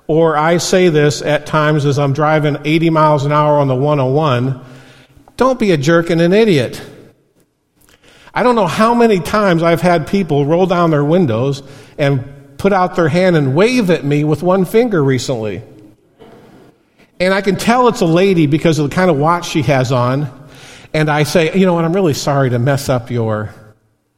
Or 0.07 0.37
I 0.37 0.57
say 0.57 0.89
this 0.89 1.21
at 1.21 1.47
times 1.47 1.85
as 1.85 1.99
I'm 1.99 2.13
driving 2.13 2.57
80 2.65 2.91
miles 2.91 3.25
an 3.25 3.33
hour 3.33 3.59
on 3.59 3.69
the 3.69 3.75
101 3.75 4.65
don't 5.37 5.59
be 5.59 5.73
a 5.73 5.77
jerk 5.77 6.11
and 6.11 6.21
an 6.21 6.33
idiot. 6.33 6.81
I 8.37 8.43
don't 8.43 8.55
know 8.55 8.67
how 8.67 8.93
many 8.93 9.19
times 9.21 9.63
I've 9.63 9.81
had 9.81 10.07
people 10.07 10.45
roll 10.45 10.67
down 10.67 10.91
their 10.91 11.03
windows 11.03 11.63
and 11.97 12.59
put 12.59 12.71
out 12.71 12.95
their 12.95 13.09
hand 13.09 13.35
and 13.35 13.55
wave 13.55 13.89
at 13.89 14.05
me 14.05 14.25
with 14.25 14.43
one 14.43 14.67
finger 14.67 15.03
recently. 15.03 15.63
And 17.19 17.33
I 17.33 17.41
can 17.41 17.57
tell 17.57 17.89
it's 17.89 18.03
a 18.03 18.07
lady 18.07 18.47
because 18.47 18.79
of 18.79 18.91
the 18.91 18.95
kind 18.95 19.11
of 19.11 19.17
watch 19.17 19.49
she 19.49 19.63
has 19.63 19.91
on. 19.91 20.49
And 20.93 21.11
I 21.11 21.23
say, 21.23 21.59
you 21.59 21.65
know 21.65 21.73
what, 21.73 21.87
I'm 21.87 21.95
really 21.95 22.13
sorry 22.13 22.51
to 22.51 22.59
mess 22.59 22.91
up 22.91 23.11
your 23.11 23.55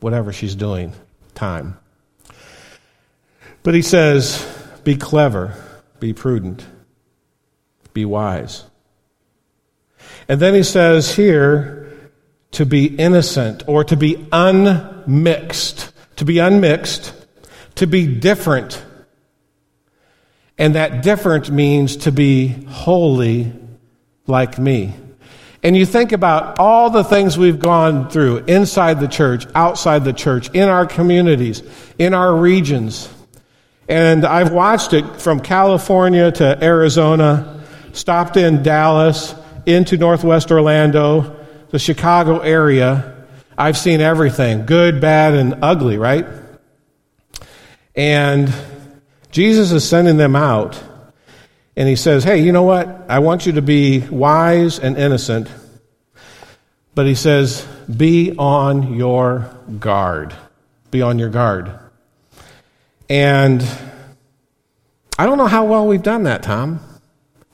whatever 0.01 0.33
she's 0.33 0.57
doing 0.57 0.93
time. 1.37 1.79
But 3.63 3.75
he 3.75 3.83
says, 3.83 4.45
be 4.83 4.97
clever, 4.97 5.55
be 6.01 6.13
prudent, 6.13 6.67
be 7.95 8.05
wise. 8.05 8.65
And 10.29 10.41
then 10.41 10.55
he 10.55 10.65
says 10.65 11.15
here 11.15 11.88
to 12.53 12.67
be 12.67 12.87
innocent 12.87 13.65
or 13.67 13.85
to 13.85 13.97
be 13.97 14.27
unmixed, 14.33 15.93
to 16.17 16.25
be 16.25 16.39
unmixed, 16.39 17.15
to 17.77 17.87
be 17.87 18.07
different. 18.07 18.83
And 20.57 20.75
that 20.75 21.03
different 21.03 21.51
means 21.51 21.99
to 21.99 22.13
be 22.13 22.49
holy 22.49 23.53
like 24.27 24.59
me. 24.59 24.95
And 25.63 25.77
you 25.77 25.87
think 25.87 26.13
about 26.13 26.59
all 26.59 26.91
the 26.91 27.03
things 27.03 27.37
we've 27.37 27.59
gone 27.59 28.11
through 28.11 28.39
inside 28.47 29.01
the 29.01 29.09
church, 29.09 29.47
outside 29.55 30.05
the 30.05 30.13
church, 30.13 30.51
in 30.51 30.69
our 30.69 30.87
communities, 30.87 31.63
in 31.99 32.15
our 32.15 32.35
regions. 32.35 33.09
And 33.89 34.25
I've 34.25 34.53
watched 34.53 34.93
it 34.93 35.21
from 35.21 35.41
California 35.41 36.31
to 36.33 36.63
Arizona, 36.63 37.65
stopped 37.93 38.37
in 38.37 38.63
Dallas, 38.63 39.35
into 39.67 39.97
Northwest 39.97 40.53
Orlando, 40.53 41.38
the 41.71 41.79
Chicago 41.79 42.39
area. 42.41 43.27
I've 43.57 43.77
seen 43.77 44.01
everything 44.01 44.67
good, 44.67 45.01
bad, 45.01 45.35
and 45.35 45.57
ugly, 45.63 45.99
right? 45.99 46.27
And 47.95 48.53
Jesus 49.31 49.73
is 49.73 49.89
sending 49.89 50.17
them 50.17 50.37
out. 50.37 50.81
And 51.77 51.89
he 51.89 51.97
says, 51.97 52.25
Hey, 52.25 52.43
you 52.43 52.53
know 52.53 52.63
what? 52.63 53.07
I 53.09 53.19
want 53.21 53.47
you 53.47 53.53
to 53.53 53.63
be 53.63 54.01
wise 54.01 54.79
and 54.79 54.97
innocent. 54.97 55.49
But 56.95 57.07
he 57.07 57.15
says, 57.15 57.67
Be 57.95 58.35
on 58.37 58.95
your 58.95 59.55
guard. 59.79 60.35
Be 60.91 61.03
on 61.03 61.19
your 61.19 61.29
guard. 61.29 61.77
And 63.09 63.65
I 65.19 65.27
don't 65.27 65.39
know 65.39 65.47
how 65.47 65.65
well 65.65 65.87
we've 65.87 66.03
done 66.03 66.25
that, 66.25 66.43
Tom. 66.43 66.81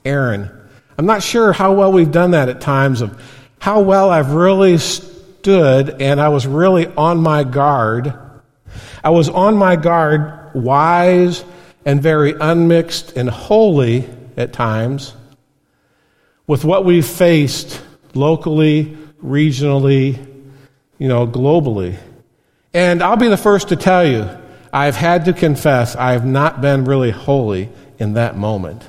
Aaron. 0.03 0.51
I'm 0.97 1.05
not 1.05 1.23
sure 1.23 1.51
how 1.51 1.73
well 1.73 1.91
we've 1.91 2.11
done 2.11 2.31
that 2.31 2.47
at 2.47 2.61
times 2.61 3.01
of 3.01 3.19
how 3.65 3.79
well 3.79 4.11
I've 4.11 4.33
really 4.33 4.77
stood 4.77 5.99
and 5.99 6.21
I 6.21 6.29
was 6.29 6.45
really 6.45 6.85
on 6.85 7.17
my 7.17 7.43
guard. 7.43 8.13
I 9.03 9.09
was 9.09 9.27
on 9.27 9.57
my 9.57 9.75
guard, 9.75 10.53
wise 10.53 11.43
and 11.83 11.99
very 11.99 12.35
unmixed 12.39 13.17
and 13.17 13.27
holy 13.27 14.07
at 14.37 14.53
times 14.53 15.15
with 16.45 16.63
what 16.63 16.85
we've 16.85 17.07
faced 17.07 17.81
locally, 18.13 18.95
regionally, 19.23 20.13
you 20.99 21.07
know, 21.07 21.25
globally. 21.25 21.97
And 22.71 23.01
I'll 23.01 23.17
be 23.17 23.29
the 23.29 23.35
first 23.35 23.69
to 23.69 23.75
tell 23.75 24.07
you, 24.07 24.29
I've 24.71 24.95
had 24.95 25.25
to 25.25 25.33
confess 25.33 25.95
I 25.95 26.11
have 26.11 26.23
not 26.23 26.61
been 26.61 26.85
really 26.85 27.09
holy 27.09 27.71
in 27.97 28.13
that 28.13 28.37
moment. 28.37 28.87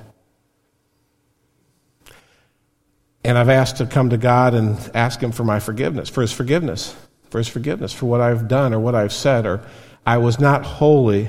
And 3.26 3.36
I've 3.36 3.48
asked 3.48 3.78
to 3.78 3.86
come 3.86 4.10
to 4.10 4.16
God 4.16 4.54
and 4.54 4.78
ask 4.94 5.20
Him 5.20 5.32
for 5.32 5.42
my 5.42 5.58
forgiveness, 5.58 6.08
for 6.08 6.20
His 6.20 6.32
forgiveness, 6.32 6.94
for 7.30 7.38
His 7.38 7.48
forgiveness, 7.48 7.92
for 7.92 8.06
what 8.06 8.20
I've 8.20 8.46
done 8.46 8.72
or 8.72 8.78
what 8.78 8.94
I've 8.94 9.12
said, 9.12 9.46
or 9.46 9.66
I 10.06 10.18
was 10.18 10.38
not 10.38 10.64
holy 10.64 11.28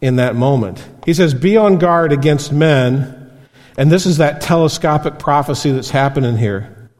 in 0.00 0.16
that 0.16 0.34
moment. 0.34 0.84
He 1.06 1.14
says, 1.14 1.32
Be 1.32 1.56
on 1.56 1.78
guard 1.78 2.12
against 2.12 2.52
men. 2.52 3.30
And 3.76 3.90
this 3.90 4.06
is 4.06 4.18
that 4.18 4.40
telescopic 4.40 5.18
prophecy 5.18 5.70
that's 5.70 5.90
happening 5.90 6.36
here. 6.36 6.90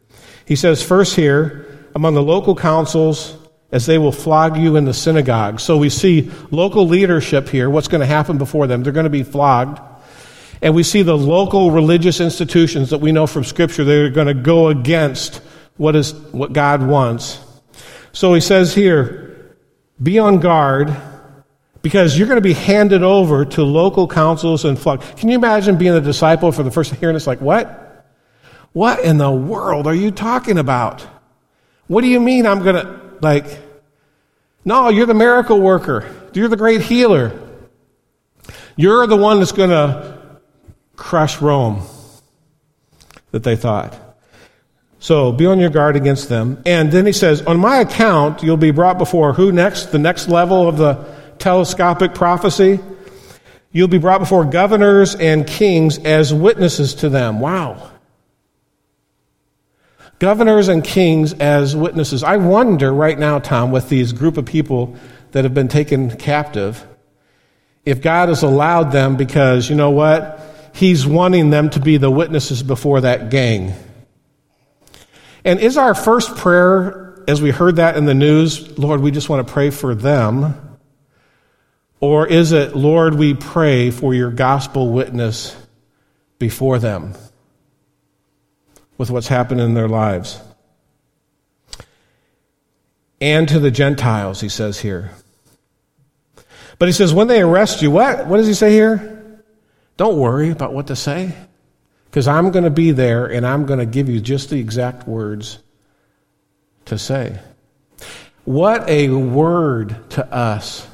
He 0.47 0.57
says, 0.57 0.83
first 0.83 1.17
here, 1.17 1.67
among 1.95 2.15
the 2.15 2.23
local 2.23 2.55
councils, 2.55 3.37
as 3.71 3.87
they 3.87 3.99
will 3.99 4.13
flog 4.13 4.57
you 4.57 4.77
in 4.77 4.85
the 4.85 4.95
synagogue. 4.95 5.59
So 5.61 5.77
we 5.77 5.89
see 5.89 6.31
local 6.51 6.87
leadership 6.87 7.49
here. 7.49 7.69
What's 7.71 7.89
going 7.89 8.01
to 8.01 8.07
happen 8.07 8.39
before 8.39 8.67
them? 8.67 8.83
They're 8.83 8.93
going 8.93 9.05
to 9.05 9.11
be 9.11 9.23
flogged. 9.23 9.81
And 10.63 10.75
we 10.75 10.83
see 10.83 11.03
the 11.03 11.17
local 11.17 11.71
religious 11.71 12.21
institutions 12.21 12.91
that 12.91 12.99
we 12.99 13.13
know 13.13 13.27
from 13.27 13.45
Scripture 13.45 13.85
that 13.85 13.95
are 13.95 14.11
going 14.11 14.29
to 14.29 14.35
go 14.35 14.69
against 14.69 15.43
what 15.77 15.97
is 15.97 16.15
what 16.33 16.53
God 16.53 16.87
wants. 16.87 17.41
So 18.13 18.33
he 18.35 18.41
says 18.41 18.75
here, 18.75 19.57
be 20.03 20.19
on 20.19 20.39
guard 20.39 20.95
because 21.83 22.19
you're 22.19 22.29
going 22.29 22.39
to 22.39 22.43
be 22.43 22.55
handed 22.55 23.03
over 23.03 23.45
to 23.45 23.63
local 23.63 24.09
councils 24.09 24.65
and 24.65 24.79
flock. 24.79 25.03
Can 25.17 25.29
you 25.29 25.35
imagine 25.35 25.77
being 25.77 25.95
a 25.95 26.01
disciple 26.01 26.51
for 26.51 26.63
the 26.63 26.71
first 26.71 26.95
hearing 26.95 27.15
this? 27.15 27.27
Like, 27.27 27.41
what? 27.41 28.07
What 28.73 29.01
in 29.05 29.19
the 29.19 29.31
world 29.31 29.87
are 29.87 29.95
you 29.95 30.11
talking 30.11 30.59
about? 30.59 31.07
What 31.87 32.01
do 32.01 32.09
you 32.09 32.21
mean 32.21 32.47
I'm 32.47 32.63
going 32.63 32.77
to, 32.77 33.01
like, 33.21 33.45
no, 34.65 34.89
you're 34.89 35.07
the 35.07 35.15
miracle 35.15 35.61
worker. 35.61 36.11
You're 36.33 36.49
the 36.49 36.57
great 36.57 36.81
healer. 36.81 37.39
You're 38.77 39.07
the 39.07 39.17
one 39.17 39.39
that's 39.39 39.53
going 39.53 39.71
to 39.71 40.14
crush 40.97 41.41
Rome, 41.41 41.83
that 43.31 43.43
they 43.43 43.57
thought. 43.57 43.99
So 45.05 45.33
be 45.33 45.45
on 45.45 45.59
your 45.59 45.69
guard 45.69 45.97
against 45.97 46.31
them. 46.31 46.63
And 46.65 46.91
then 46.91 47.05
he 47.05 47.13
says, 47.13 47.43
On 47.43 47.59
my 47.59 47.81
account, 47.81 48.43
you'll 48.43 48.57
be 48.57 48.71
brought 48.71 48.97
before 48.97 49.35
who 49.35 49.53
next? 49.53 49.93
The 49.93 49.99
next 49.99 50.29
level 50.29 50.67
of 50.67 50.79
the 50.79 51.05
telescopic 51.39 52.15
prophecy. 52.15 52.81
You'll 53.71 53.89
be 53.89 53.99
brought 53.99 54.21
before 54.21 54.45
governors 54.45 55.15
and 55.15 55.47
kings 55.47 55.99
as 55.99 56.33
witnesses 56.33 56.95
to 56.95 57.09
them. 57.09 57.41
Wow. 57.41 57.91
Governors 60.21 60.69
and 60.69 60.83
kings 60.83 61.33
as 61.35 61.77
witnesses. 61.77 62.23
I 62.23 62.37
wonder 62.37 62.93
right 62.93 63.19
now, 63.19 63.41
Tom, 63.41 63.73
with 63.73 63.89
these 63.89 64.13
group 64.13 64.39
of 64.39 64.47
people 64.47 64.97
that 65.33 65.45
have 65.45 65.53
been 65.53 65.69
taken 65.69 66.17
captive, 66.17 66.87
if 67.85 68.01
God 68.01 68.31
has 68.31 68.43
allowed 68.43 68.93
them 68.93 69.17
because, 69.17 69.69
you 69.69 69.77
know 69.77 69.91
what? 69.91 70.41
He's 70.75 71.07
wanting 71.07 71.51
them 71.51 71.71
to 71.71 71.81
be 71.81 71.99
the 71.99 72.11
witnesses 72.11 72.65
before 72.65 73.03
that 73.03 73.31
gang. 73.31 73.75
And 75.45 75.61
is 75.61 75.77
our 75.77 75.95
first 75.95 76.37
prayer, 76.37 77.23
as 77.29 77.41
we 77.41 77.53
heard 77.53 77.77
that 77.77 77.97
in 77.97 78.07
the 78.07 78.15
news, 78.15 78.77
Lord, 78.77 79.01
we 79.01 79.13
just 79.13 79.29
want 79.29 79.47
to 79.47 79.53
pray 79.53 79.71
for 79.71 79.95
them? 79.95 80.79
Or 82.01 82.27
is 82.27 82.51
it, 82.51 82.75
Lord, 82.75 83.15
we 83.15 83.35
pray 83.35 83.93
for 83.93 84.15
your 84.15 84.33
gospel 84.33 84.91
witness 84.91 85.57
before 86.41 86.81
them 86.81 87.15
with 88.99 89.11
what's 89.11 89.29
happened 89.29 89.61
in 89.61 89.75
their 89.75 89.89
lives? 89.89 90.41
And 93.21 93.49
to 93.49 93.61
the 93.61 93.71
Gentiles, 93.71 94.41
he 94.41 94.49
says 94.49 94.81
here. 94.81 95.13
But 96.81 96.89
he 96.89 96.93
says, 96.93 97.15
when 97.15 97.29
they 97.29 97.41
arrest 97.41 97.81
you, 97.81 97.93
what? 97.93 98.27
What 98.27 98.39
does 98.39 98.49
he 98.49 98.55
say 98.55 98.73
here? 98.73 99.13
Don't 99.97 100.19
worry 100.19 100.51
about 100.51 100.73
what 100.73 100.89
to 100.89 100.97
say, 100.97 101.35
because 102.07 102.27
I'm 102.27 102.51
going 102.51 102.65
to 102.65 102.71
be 102.71 102.91
there 102.91 103.27
and 103.27 103.47
I'm 103.47 103.67
going 103.67 103.79
to 103.79 103.87
give 103.87 104.09
you 104.09 104.21
just 104.21 104.51
the 104.51 104.59
exact 104.59 105.07
words 105.07 105.59
to 106.87 106.99
say. 106.99 107.39
What 108.45 108.89
a 108.89 109.09
word 109.09 110.11
to 110.11 110.33
us 110.33 110.87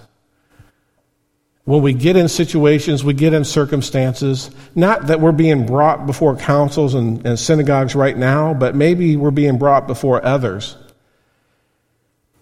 when 1.70 1.82
we 1.82 1.92
get 1.92 2.16
in 2.16 2.28
situations, 2.28 3.04
we 3.04 3.14
get 3.14 3.32
in 3.32 3.44
circumstances, 3.44 4.50
not 4.74 5.06
that 5.06 5.20
we're 5.20 5.30
being 5.30 5.66
brought 5.66 6.04
before 6.04 6.34
councils 6.34 6.94
and, 6.94 7.24
and, 7.24 7.38
synagogues 7.38 7.94
right 7.94 8.16
now, 8.16 8.54
but 8.54 8.74
maybe 8.74 9.16
we're 9.16 9.30
being 9.30 9.56
brought 9.56 9.86
before 9.86 10.24
others. 10.24 10.76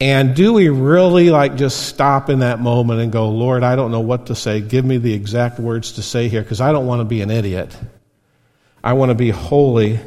And 0.00 0.36
do 0.36 0.52
we 0.52 0.68
really 0.68 1.30
like 1.30 1.56
just 1.56 1.88
stop 1.88 2.30
in 2.30 2.40
that 2.40 2.60
moment 2.60 3.00
and 3.00 3.10
go, 3.10 3.30
Lord, 3.30 3.64
I 3.64 3.74
don't 3.74 3.90
know 3.90 4.00
what 4.00 4.26
to 4.26 4.34
say. 4.34 4.60
Give 4.60 4.84
me 4.84 4.98
the 4.98 5.12
exact 5.12 5.58
words 5.58 5.92
to 5.92 6.02
say 6.02 6.28
here 6.28 6.42
because 6.42 6.60
I 6.60 6.70
don't 6.70 6.86
want 6.86 7.00
to 7.00 7.04
be 7.04 7.20
an 7.20 7.30
idiot. 7.30 7.76
I 8.82 8.92
want 8.92 9.10
to 9.10 9.16
be 9.16 9.30
holy 9.30 9.98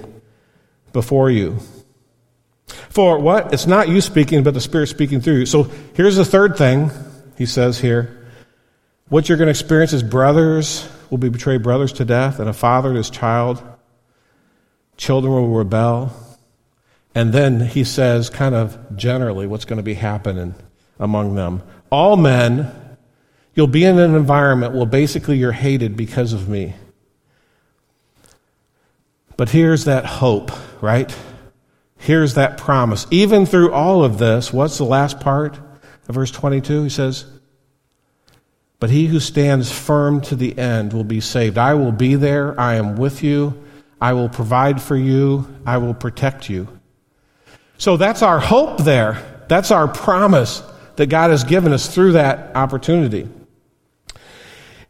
before 0.93 1.29
you. 1.29 1.59
For 2.67 3.19
what? 3.19 3.53
It's 3.53 3.67
not 3.67 3.89
you 3.89 3.99
speaking, 3.99 4.43
but 4.43 4.53
the 4.53 4.61
Spirit 4.61 4.87
speaking 4.87 5.19
through 5.19 5.39
you. 5.39 5.45
So 5.45 5.63
here's 5.93 6.15
the 6.15 6.25
third 6.25 6.55
thing 6.57 6.89
he 7.37 7.45
says 7.45 7.79
here 7.79 8.17
what 9.09 9.27
you're 9.27 9.37
going 9.37 9.47
to 9.47 9.51
experience 9.51 9.91
is 9.91 10.03
brothers 10.03 10.87
will 11.09 11.17
be 11.17 11.27
betrayed 11.27 11.61
brothers 11.61 11.91
to 11.93 12.05
death, 12.05 12.39
and 12.39 12.47
a 12.47 12.53
father 12.53 12.91
to 12.91 12.95
his 12.95 13.09
child. 13.09 13.61
Children 14.95 15.33
will 15.33 15.49
rebel. 15.49 16.13
And 17.13 17.33
then 17.33 17.59
he 17.59 17.83
says, 17.83 18.29
kind 18.29 18.55
of 18.55 18.95
generally, 18.95 19.45
what's 19.47 19.65
going 19.65 19.77
to 19.77 19.83
be 19.83 19.95
happening 19.95 20.55
among 20.99 21.35
them. 21.35 21.61
All 21.89 22.15
men, 22.15 22.71
you'll 23.53 23.67
be 23.67 23.83
in 23.83 23.99
an 23.99 24.15
environment 24.15 24.73
where 24.73 24.85
basically 24.85 25.37
you're 25.37 25.51
hated 25.51 25.97
because 25.97 26.31
of 26.31 26.47
me. 26.47 26.73
But 29.35 29.49
here's 29.49 29.85
that 29.85 30.05
hope, 30.05 30.51
right? 30.81 31.13
Here's 31.97 32.35
that 32.35 32.57
promise. 32.57 33.05
Even 33.11 33.45
through 33.45 33.73
all 33.73 34.03
of 34.03 34.17
this, 34.17 34.53
what's 34.53 34.77
the 34.77 34.85
last 34.85 35.19
part 35.19 35.57
of 36.07 36.15
verse 36.15 36.31
22? 36.31 36.83
He 36.83 36.89
says, 36.89 37.25
but 38.79 38.89
he 38.89 39.05
who 39.05 39.19
stands 39.19 39.71
firm 39.71 40.21
to 40.21 40.35
the 40.35 40.57
end 40.57 40.91
will 40.91 41.03
be 41.03 41.21
saved. 41.21 41.59
I 41.59 41.75
will 41.75 41.91
be 41.91 42.15
there. 42.15 42.59
I 42.59 42.75
am 42.75 42.95
with 42.95 43.21
you. 43.21 43.63
I 44.01 44.13
will 44.13 44.27
provide 44.27 44.81
for 44.81 44.95
you. 44.95 45.47
I 45.67 45.77
will 45.77 45.93
protect 45.93 46.49
you. 46.49 46.67
So 47.81 47.97
that's 47.97 48.21
our 48.21 48.39
hope 48.39 48.77
there. 48.83 49.43
That's 49.47 49.71
our 49.71 49.87
promise 49.87 50.61
that 50.97 51.07
God 51.07 51.31
has 51.31 51.43
given 51.43 51.73
us 51.73 51.91
through 51.91 52.11
that 52.11 52.55
opportunity. 52.55 53.27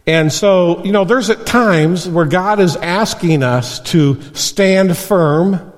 And 0.05 0.29
so, 0.29 0.83
you 0.83 0.91
know, 0.91 1.05
there's 1.05 1.29
at 1.29 1.45
times 1.45 2.09
where 2.09 2.25
God 2.25 2.59
is 2.59 2.75
asking 2.75 3.43
us 3.43 3.79
to 3.91 4.21
stand 4.33 4.97
firm 4.97 5.71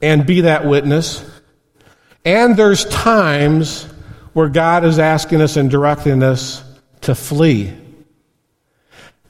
and 0.00 0.24
be 0.24 0.42
that 0.42 0.66
witness. 0.66 1.28
And 2.24 2.56
there's 2.56 2.84
times 2.84 3.82
where 4.34 4.48
God 4.48 4.84
is 4.84 5.00
asking 5.00 5.40
us 5.40 5.56
and 5.56 5.68
directing 5.68 6.22
us 6.22 6.62
to 7.00 7.16
flee. 7.16 7.72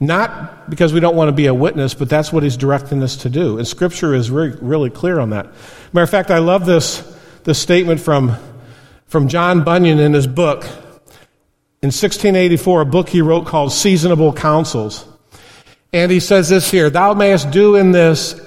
Not 0.05 0.69
because 0.69 0.93
we 0.93 0.99
don't 0.99 1.15
want 1.15 1.29
to 1.29 1.33
be 1.33 1.45
a 1.47 1.53
witness, 1.53 1.93
but 1.93 2.09
that's 2.09 2.33
what 2.33 2.43
He's 2.43 2.57
directing 2.57 3.01
us 3.03 3.17
to 3.17 3.29
do. 3.29 3.57
And 3.57 3.67
Scripture 3.67 4.13
is 4.13 4.29
re- 4.29 4.55
really 4.61 4.89
clear 4.89 5.19
on 5.19 5.31
that. 5.31 5.47
Matter 5.93 6.03
of 6.03 6.09
fact, 6.09 6.31
I 6.31 6.39
love 6.39 6.65
this, 6.65 7.01
this 7.43 7.59
statement 7.59 8.01
from, 8.01 8.35
from 9.07 9.27
John 9.27 9.63
Bunyan 9.63 9.99
in 9.99 10.13
his 10.13 10.27
book. 10.27 10.63
In 11.81 11.87
1684, 11.87 12.81
a 12.81 12.85
book 12.85 13.09
he 13.09 13.21
wrote 13.21 13.45
called 13.45 13.71
Seasonable 13.71 14.33
Counsels. 14.33 15.05
And 15.91 16.11
he 16.11 16.19
says 16.19 16.49
this 16.49 16.69
here 16.69 16.89
Thou 16.89 17.13
mayest 17.13 17.51
do 17.51 17.75
in 17.75 17.91
this 17.91 18.39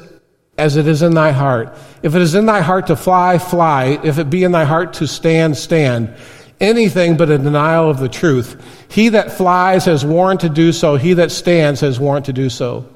as 0.58 0.76
it 0.76 0.86
is 0.86 1.02
in 1.02 1.14
thy 1.14 1.32
heart. 1.32 1.76
If 2.02 2.14
it 2.14 2.22
is 2.22 2.34
in 2.34 2.46
thy 2.46 2.60
heart 2.60 2.88
to 2.88 2.96
fly, 2.96 3.38
fly. 3.38 4.00
If 4.02 4.18
it 4.18 4.30
be 4.30 4.42
in 4.42 4.52
thy 4.52 4.64
heart 4.64 4.94
to 4.94 5.06
stand, 5.06 5.56
stand 5.56 6.14
anything 6.60 7.16
but 7.16 7.30
a 7.30 7.38
denial 7.38 7.90
of 7.90 7.98
the 7.98 8.08
truth. 8.08 8.86
He 8.90 9.10
that 9.10 9.32
flies 9.32 9.84
has 9.84 10.04
warrant 10.04 10.40
to 10.40 10.48
do 10.48 10.72
so, 10.72 10.96
he 10.96 11.14
that 11.14 11.30
stands 11.30 11.80
has 11.80 12.00
warrant 12.00 12.26
to 12.26 12.32
do 12.32 12.48
so. 12.48 12.88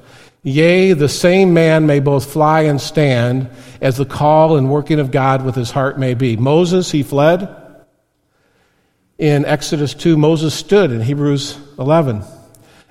Yea, 0.43 0.93
the 0.93 1.09
same 1.09 1.53
man 1.53 1.85
may 1.85 1.99
both 1.99 2.31
fly 2.31 2.61
and 2.61 2.81
stand, 2.81 3.49
as 3.79 3.97
the 3.97 4.05
call 4.05 4.57
and 4.57 4.71
working 4.71 4.99
of 4.99 5.11
God 5.11 5.45
with 5.45 5.55
his 5.55 5.69
heart 5.69 5.99
may 5.99 6.15
be. 6.15 6.35
Moses, 6.35 6.89
he 6.91 7.03
fled. 7.03 7.57
In 9.19 9.45
Exodus 9.45 9.93
2, 9.93 10.17
Moses 10.17 10.55
stood 10.55 10.91
in 10.91 11.01
Hebrews 11.01 11.59
11. 11.77 12.23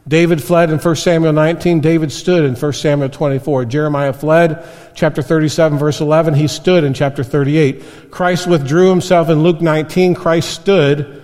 David 0.08 0.42
fled 0.42 0.70
in 0.70 0.78
1 0.78 0.96
Samuel 0.96 1.32
19. 1.32 1.80
David 1.80 2.10
stood 2.10 2.44
in 2.44 2.54
1 2.54 2.72
Samuel 2.72 3.08
24. 3.08 3.64
Jeremiah 3.66 4.12
fled, 4.12 4.66
chapter 4.94 5.22
37, 5.22 5.78
verse 5.78 6.00
11. 6.00 6.34
He 6.34 6.48
stood 6.48 6.84
in 6.84 6.94
chapter 6.94 7.22
38. 7.22 8.10
Christ 8.10 8.46
withdrew 8.46 8.88
himself 8.88 9.28
in 9.28 9.42
Luke 9.42 9.60
19. 9.60 10.14
Christ 10.14 10.50
stood 10.50 11.22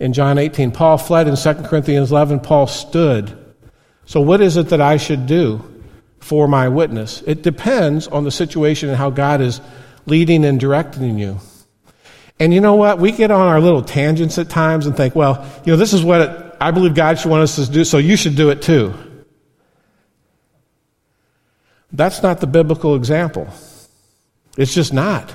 in 0.00 0.12
John 0.12 0.38
18. 0.38 0.72
Paul 0.72 0.98
fled 0.98 1.28
in 1.28 1.36
2 1.36 1.54
Corinthians 1.68 2.10
11. 2.10 2.40
Paul 2.40 2.66
stood. 2.66 3.36
So, 4.04 4.20
what 4.20 4.40
is 4.40 4.56
it 4.56 4.70
that 4.70 4.80
I 4.80 4.96
should 4.96 5.26
do 5.26 5.62
for 6.20 6.48
my 6.48 6.68
witness? 6.68 7.22
It 7.26 7.42
depends 7.42 8.08
on 8.08 8.24
the 8.24 8.30
situation 8.30 8.88
and 8.88 8.98
how 8.98 9.10
God 9.10 9.40
is 9.40 9.60
leading 10.06 10.44
and 10.44 10.58
directing 10.58 11.18
you. 11.18 11.38
And 12.40 12.54
you 12.54 12.60
know 12.60 12.74
what? 12.74 12.98
We 12.98 13.12
get 13.12 13.30
on 13.30 13.46
our 13.46 13.60
little 13.60 13.82
tangents 13.82 14.38
at 14.38 14.48
times 14.48 14.86
and 14.86 14.96
think, 14.96 15.14
well, 15.14 15.44
you 15.64 15.72
know, 15.72 15.76
this 15.76 15.92
is 15.92 16.04
what 16.04 16.20
it, 16.20 16.47
I 16.60 16.70
believe 16.70 16.94
God 16.94 17.18
should 17.18 17.30
want 17.30 17.42
us 17.42 17.56
to 17.56 17.70
do, 17.70 17.84
so 17.84 17.98
you 17.98 18.16
should 18.16 18.36
do 18.36 18.50
it 18.50 18.62
too. 18.62 18.94
That's 21.92 22.22
not 22.22 22.40
the 22.40 22.46
biblical 22.46 22.94
example. 22.94 23.48
It's 24.56 24.74
just 24.74 24.92
not. 24.92 25.32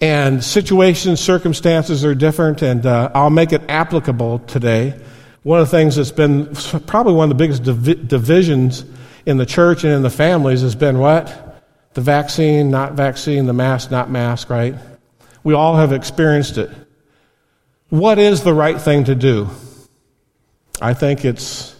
And 0.00 0.42
situations, 0.42 1.20
circumstances 1.20 2.04
are 2.04 2.14
different, 2.14 2.62
and 2.62 2.84
uh, 2.84 3.10
I'll 3.14 3.30
make 3.30 3.52
it 3.52 3.62
applicable 3.68 4.40
today. 4.40 4.98
One 5.42 5.60
of 5.60 5.70
the 5.70 5.76
things 5.76 5.96
that's 5.96 6.10
been 6.10 6.54
probably 6.86 7.12
one 7.14 7.30
of 7.30 7.36
the 7.36 7.42
biggest 7.42 7.62
divi- 7.64 7.94
divisions 7.94 8.84
in 9.26 9.36
the 9.36 9.46
church 9.46 9.84
and 9.84 9.92
in 9.92 10.02
the 10.02 10.10
families 10.10 10.62
has 10.62 10.74
been 10.74 10.98
what? 10.98 11.62
The 11.94 12.00
vaccine, 12.00 12.70
not 12.70 12.94
vaccine, 12.94 13.46
the 13.46 13.52
mask, 13.52 13.90
not 13.90 14.10
mask, 14.10 14.50
right? 14.50 14.74
We 15.44 15.54
all 15.54 15.76
have 15.76 15.92
experienced 15.92 16.58
it. 16.58 16.70
What 17.92 18.18
is 18.18 18.42
the 18.42 18.54
right 18.54 18.80
thing 18.80 19.04
to 19.04 19.14
do? 19.14 19.50
I 20.80 20.94
think 20.94 21.26
it's 21.26 21.76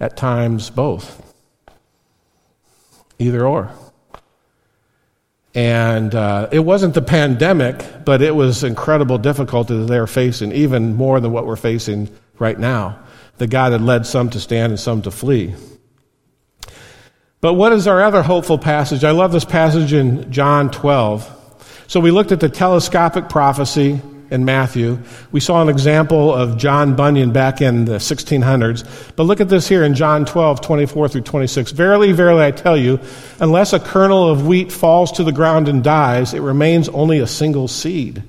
at 0.00 0.16
times 0.16 0.70
both. 0.70 1.22
Either 3.20 3.46
or. 3.46 3.70
And 5.54 6.12
uh, 6.16 6.48
it 6.50 6.58
wasn't 6.58 6.94
the 6.94 7.02
pandemic, 7.02 8.04
but 8.04 8.22
it 8.22 8.34
was 8.34 8.64
incredible 8.64 9.18
difficulty 9.18 9.78
that 9.78 9.84
they 9.84 10.00
were 10.00 10.08
facing, 10.08 10.50
even 10.50 10.96
more 10.96 11.20
than 11.20 11.30
what 11.30 11.46
we're 11.46 11.54
facing 11.54 12.10
right 12.40 12.58
now. 12.58 12.98
The 13.38 13.46
God 13.46 13.70
had 13.70 13.82
led 13.82 14.04
some 14.04 14.30
to 14.30 14.40
stand 14.40 14.72
and 14.72 14.80
some 14.80 15.02
to 15.02 15.12
flee. 15.12 15.54
But 17.40 17.54
what 17.54 17.72
is 17.72 17.86
our 17.86 18.02
other 18.02 18.24
hopeful 18.24 18.58
passage? 18.58 19.04
I 19.04 19.12
love 19.12 19.30
this 19.30 19.44
passage 19.44 19.92
in 19.92 20.32
John 20.32 20.72
12. 20.72 21.84
So 21.86 22.00
we 22.00 22.10
looked 22.10 22.32
at 22.32 22.40
the 22.40 22.48
telescopic 22.48 23.28
prophecy 23.28 24.00
in 24.32 24.44
Matthew. 24.44 24.98
We 25.30 25.38
saw 25.38 25.62
an 25.62 25.68
example 25.68 26.32
of 26.34 26.56
John 26.56 26.96
Bunyan 26.96 27.32
back 27.32 27.60
in 27.60 27.84
the 27.84 27.98
1600s. 27.98 29.14
But 29.14 29.24
look 29.24 29.40
at 29.40 29.48
this 29.48 29.68
here 29.68 29.84
in 29.84 29.94
John 29.94 30.24
12, 30.24 30.60
24 30.60 31.08
through 31.08 31.20
26. 31.20 31.70
Verily, 31.72 32.12
verily, 32.12 32.44
I 32.44 32.50
tell 32.50 32.76
you, 32.76 32.98
unless 33.38 33.72
a 33.72 33.78
kernel 33.78 34.28
of 34.28 34.46
wheat 34.46 34.72
falls 34.72 35.12
to 35.12 35.24
the 35.24 35.32
ground 35.32 35.68
and 35.68 35.84
dies, 35.84 36.34
it 36.34 36.40
remains 36.40 36.88
only 36.88 37.20
a 37.20 37.26
single 37.26 37.68
seed. 37.68 38.24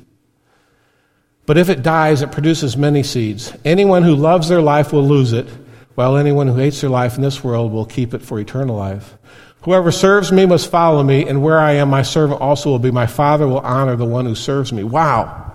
But 1.46 1.58
if 1.58 1.70
it 1.70 1.84
dies, 1.84 2.22
it 2.22 2.32
produces 2.32 2.78
many 2.78 3.04
seeds. 3.04 3.52
Anyone 3.66 4.04
who 4.04 4.16
loves 4.16 4.48
their 4.48 4.62
life 4.62 4.94
will 4.94 5.08
lose 5.08 5.34
it, 5.34 5.48
while 5.96 6.18
anyone 6.18 6.48
who 6.48 6.56
hates 6.56 6.82
their 6.82 6.90
life 6.90 7.16
in 7.16 7.22
this 7.22 7.44
world 7.44 7.72
will 7.72 7.86
keep 7.86 8.14
it 8.14 8.22
for 8.22 8.40
eternal 8.40 8.76
life. 8.76 9.18
Whoever 9.64 9.92
serves 9.92 10.32
me 10.32 10.46
must 10.46 10.70
follow 10.70 11.04
me, 11.04 11.28
and 11.28 11.42
where 11.42 11.60
I 11.60 11.74
am, 11.74 11.90
my 11.90 12.02
servant 12.02 12.42
also 12.42 12.70
will 12.70 12.80
be. 12.80 12.92
My 12.92 13.08
Father 13.08 13.48
will 13.48 13.60
honor 13.60 13.96
the 13.96 14.06
one 14.06 14.26
who 14.26 14.36
serves 14.36 14.74
me. 14.74 14.84
Wow. 14.84 15.53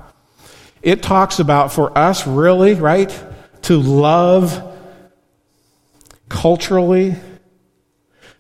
It 0.83 1.03
talks 1.03 1.39
about 1.39 1.73
for 1.73 1.97
us, 1.97 2.27
really, 2.27 2.75
right, 2.75 3.13
to 3.63 3.79
love 3.79 4.65
culturally, 6.29 7.17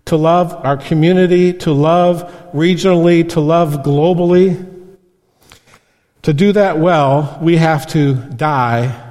to 0.07 0.17
love 0.17 0.55
our 0.65 0.77
community, 0.77 1.53
to 1.53 1.73
love 1.73 2.53
regionally, 2.53 3.29
to 3.31 3.41
love 3.41 3.83
globally. 3.83 4.65
To 6.23 6.33
do 6.33 6.53
that 6.53 6.79
well, 6.79 7.39
we 7.41 7.57
have 7.57 7.87
to 7.89 8.15
die 8.15 9.05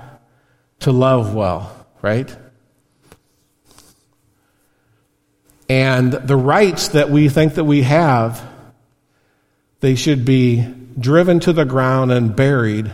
to 0.79 0.91
love 0.91 1.33
well, 1.33 1.87
right? 2.01 2.35
And 5.69 6.13
the 6.13 6.35
rights 6.35 6.89
that 6.89 7.09
we 7.09 7.29
think 7.29 7.55
that 7.55 7.65
we 7.65 7.83
have, 7.83 8.45
they 9.79 9.95
should 9.95 10.23
be 10.25 10.65
driven 10.97 11.39
to 11.41 11.53
the 11.53 11.65
ground 11.65 12.11
and 12.11 12.35
buried. 12.35 12.91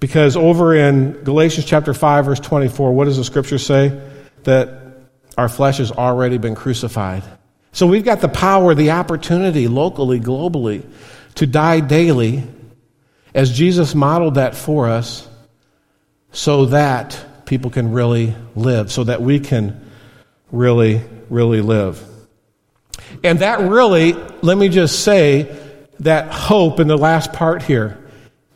Because 0.00 0.36
over 0.36 0.74
in 0.74 1.12
Galatians 1.24 1.66
chapter 1.66 1.94
5, 1.94 2.24
verse 2.24 2.40
24, 2.40 2.92
what 2.92 3.04
does 3.04 3.18
the 3.18 3.24
scripture 3.24 3.58
say? 3.58 4.00
That 4.44 4.98
our 5.36 5.48
flesh 5.48 5.78
has 5.78 5.92
already 5.92 6.38
been 6.38 6.54
crucified. 6.54 7.22
So 7.72 7.86
we've 7.86 8.04
got 8.04 8.20
the 8.20 8.28
power, 8.28 8.74
the 8.74 8.92
opportunity, 8.92 9.68
locally, 9.68 10.18
globally, 10.18 10.84
to 11.36 11.46
die 11.46 11.80
daily 11.80 12.42
as 13.34 13.56
Jesus 13.56 13.94
modeled 13.94 14.34
that 14.34 14.56
for 14.56 14.88
us 14.88 15.28
so 16.32 16.66
that 16.66 17.44
people 17.44 17.70
can 17.70 17.92
really 17.92 18.34
live, 18.56 18.90
so 18.90 19.04
that 19.04 19.22
we 19.22 19.38
can 19.38 19.88
really 20.50 21.02
really 21.30 21.60
live. 21.60 22.04
And 23.24 23.38
that 23.38 23.60
really, 23.60 24.12
let 24.42 24.58
me 24.58 24.68
just 24.68 25.04
say, 25.04 25.56
that 26.00 26.32
hope 26.32 26.80
in 26.80 26.88
the 26.88 26.96
last 26.96 27.32
part 27.32 27.62
here. 27.62 27.99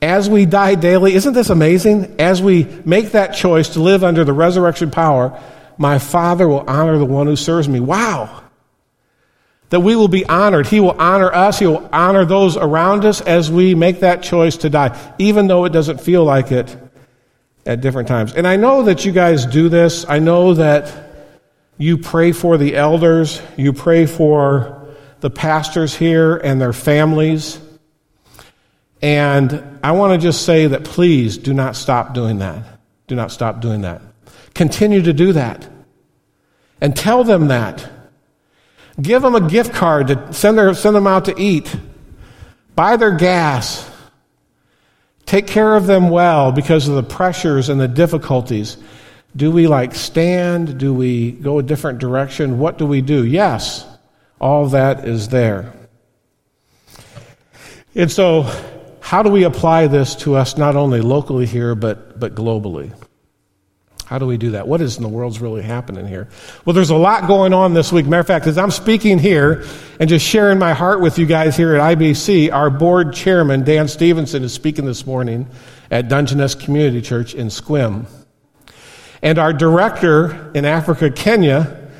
As 0.05 0.29
we 0.29 0.45
die 0.45 0.75
daily, 0.75 1.15
isn't 1.15 1.33
this 1.33 1.49
amazing? 1.49 2.17
As 2.19 2.43
we 2.43 2.65
make 2.85 3.13
that 3.13 3.29
choice 3.29 3.71
to 3.71 3.81
live 3.81 4.05
under 4.05 4.23
the 4.23 4.35
resurrection 4.35 4.91
power, 4.91 5.41
my 5.79 5.99
Father 5.99 6.47
will 6.47 6.61
honor 6.69 6.99
the 6.99 7.07
one 7.07 7.27
who 7.27 7.37
serves 7.37 7.71
me. 7.71 7.81
Wow. 7.81 8.43
That 9.71 9.81
we 9.81 9.97
will 9.97 10.09
be 10.09 10.27
honored. 10.27 10.67
He 10.67 10.79
will 10.79 11.01
honor 11.01 11.33
us. 11.33 11.59
He 11.59 11.67
will 11.67 11.89
honor 11.91 12.27
those 12.27 12.59
around 12.59 13.07
us 13.07 13.23
as 13.23 13.51
we 13.51 13.75
make 13.75 14.01
that 14.01 14.23
choice 14.23 14.59
to 14.59 14.69
die, 14.69 15.15
even 15.19 15.47
though 15.47 15.65
it 15.65 15.71
doesn't 15.71 16.03
feel 16.03 16.23
like 16.23 16.53
it 16.53 16.77
at 17.65 17.81
different 17.81 18.07
times. 18.07 18.35
And 18.35 18.47
I 18.47 18.57
know 18.57 18.83
that 18.83 19.07
you 19.07 19.11
guys 19.11 19.47
do 19.47 19.71
this. 19.71 20.05
I 20.07 20.19
know 20.19 20.53
that 20.53 20.93
you 21.79 21.97
pray 21.97 22.33
for 22.33 22.59
the 22.59 22.77
elders. 22.77 23.41
You 23.57 23.73
pray 23.73 24.05
for 24.05 24.87
the 25.21 25.31
pastors 25.31 25.95
here 25.95 26.37
and 26.37 26.61
their 26.61 26.75
families. 26.75 27.59
And 29.05 29.81
I 29.85 29.93
want 29.93 30.19
to 30.19 30.27
just 30.27 30.47
say 30.47 30.69
that 30.69 30.85
please 30.85 31.37
do 31.37 31.53
not 31.53 31.77
stop 31.77 32.15
doing 32.15 32.39
that. 32.39 32.65
Do 33.07 33.15
not 33.15 33.31
stop 33.31 33.61
doing 33.61 33.83
that. 33.83 34.01
Continue 34.55 35.03
to 35.03 35.13
do 35.13 35.35
that. 35.35 35.69
And 36.81 36.97
tell 36.97 37.23
them 37.23 37.49
that. 37.49 37.87
Give 38.99 39.21
them 39.21 39.35
a 39.35 39.47
gift 39.47 39.75
card 39.75 40.07
to 40.07 40.33
send, 40.33 40.57
their, 40.57 40.73
send 40.73 40.97
them 40.97 41.07
out 41.07 41.27
to 41.27 41.39
eat. 41.39 41.77
Buy 42.75 42.97
their 42.97 43.15
gas. 43.15 43.91
Take 45.27 45.47
care 45.47 45.77
of 45.77 45.87
them 45.87 46.09
well 46.09 46.51
because 46.51 46.89
of 46.89 46.95
the 46.95 47.03
pressures 47.03 47.69
and 47.69 47.79
the 47.79 47.89
difficulties. 47.89 48.79
Do 49.37 49.51
we 49.51 49.67
like 49.67 49.95
stand? 49.95 50.79
Do 50.79 50.95
we 50.95 51.33
go 51.33 51.59
a 51.59 51.63
different 51.63 51.99
direction? 51.99 52.59
What 52.59 52.79
do 52.79 52.87
we 52.87 53.03
do? 53.03 53.27
Yes, 53.27 53.85
all 54.41 54.67
that 54.69 55.07
is 55.07 55.29
there. 55.29 55.75
And 57.95 58.11
so, 58.11 58.51
how 59.05 59.23
do 59.23 59.29
we 59.29 59.45
apply 59.45 59.87
this 59.87 60.17
to 60.17 60.35
us 60.35 60.57
not 60.57 60.77
only 60.77 61.03
locally 61.03 61.45
here, 61.45 61.75
but, 61.75 62.19
but 62.19 62.35
globally? 62.35 62.91
How 64.07 64.19
do 64.19 64.27
we 64.27 64.39
do 64.39 64.53
that? 64.53 64.67
What 64.67 64.81
is 64.81 64.97
in 64.97 65.03
the 65.03 65.11
world's 65.11 65.41
really 65.43 65.61
happening 65.61 66.07
here? 66.07 66.27
Well, 66.65 66.73
there's 66.73 66.89
a 66.89 66.97
lot 66.97 67.29
going 67.29 67.53
on 67.53 67.75
this 67.75 67.93
week. 67.93 68.07
Matter 68.07 68.21
of 68.21 68.27
fact, 68.27 68.47
as 68.47 68.57
I'm 68.57 68.71
speaking 68.71 69.19
here 69.19 69.63
and 70.01 70.09
just 70.09 70.27
sharing 70.27 70.59
my 70.59 70.73
heart 70.73 71.03
with 71.03 71.19
you 71.19 71.27
guys 71.27 71.55
here 71.55 71.77
at 71.77 71.99
IBC, 71.99 72.51
our 72.51 72.71
board 72.71 73.13
chairman, 73.13 73.63
Dan 73.63 73.89
Stevenson, 73.89 74.43
is 74.43 74.55
speaking 74.55 74.87
this 74.87 75.05
morning 75.05 75.49
at 75.91 76.09
Dungeness 76.09 76.55
Community 76.55 77.03
Church 77.03 77.35
in 77.35 77.49
Sequim. 77.49 78.07
And 79.21 79.39
our 79.39 79.53
director 79.53 80.51
in 80.55 80.65
Africa, 80.65 81.11
Kenya, 81.11 81.91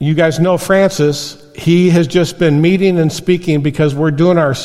you 0.00 0.14
guys 0.14 0.40
know 0.40 0.58
Francis, 0.58 1.40
he 1.54 1.90
has 1.90 2.08
just 2.08 2.40
been 2.40 2.60
meeting 2.60 2.98
and 2.98 3.12
speaking 3.12 3.62
because 3.62 3.94
we're 3.94 4.10
doing 4.10 4.38
our 4.38 4.56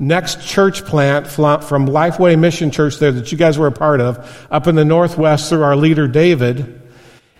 next 0.00 0.44
church 0.44 0.84
plant 0.84 1.28
from 1.28 1.86
Lifeway 1.86 2.38
Mission 2.38 2.70
Church 2.70 2.98
there 2.98 3.12
that 3.12 3.30
you 3.30 3.38
guys 3.38 3.58
were 3.58 3.68
a 3.68 3.72
part 3.72 4.00
of 4.00 4.46
up 4.50 4.66
in 4.66 4.74
the 4.74 4.84
Northwest 4.84 5.50
through 5.50 5.62
our 5.62 5.76
leader, 5.76 6.08
David. 6.08 6.80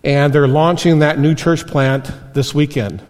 And 0.04 0.32
they're 0.32 0.48
launching 0.48 1.00
that 1.00 1.18
new 1.18 1.34
church 1.34 1.66
plant 1.66 2.10
this 2.32 2.54
weekend. 2.54 3.02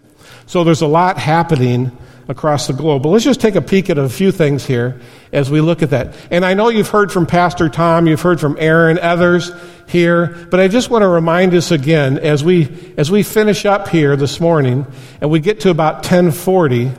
So 0.45 0.63
there's 0.63 0.81
a 0.81 0.87
lot 0.87 1.17
happening 1.17 1.97
across 2.27 2.67
the 2.67 2.73
globe. 2.73 3.03
But 3.03 3.09
let's 3.09 3.23
just 3.23 3.41
take 3.41 3.55
a 3.55 3.61
peek 3.61 3.89
at 3.89 3.97
a 3.97 4.09
few 4.09 4.31
things 4.31 4.65
here 4.65 4.99
as 5.31 5.51
we 5.51 5.61
look 5.61 5.83
at 5.83 5.91
that. 5.91 6.15
And 6.31 6.43
I 6.43 6.53
know 6.53 6.69
you've 6.69 6.89
heard 6.89 7.11
from 7.11 7.25
Pastor 7.25 7.69
Tom, 7.69 8.07
you've 8.07 8.21
heard 8.21 8.39
from 8.39 8.57
Aaron, 8.59 8.97
others 8.99 9.51
here, 9.87 10.47
but 10.49 10.59
I 10.59 10.67
just 10.67 10.89
want 10.89 11.03
to 11.03 11.07
remind 11.07 11.53
us 11.53 11.71
again 11.71 12.17
as 12.17 12.43
we 12.43 12.93
as 12.97 13.11
we 13.11 13.23
finish 13.23 13.65
up 13.65 13.89
here 13.89 14.15
this 14.15 14.39
morning 14.39 14.87
and 15.19 15.29
we 15.29 15.39
get 15.39 15.61
to 15.61 15.69
about 15.69 15.95
1040, 15.95 16.91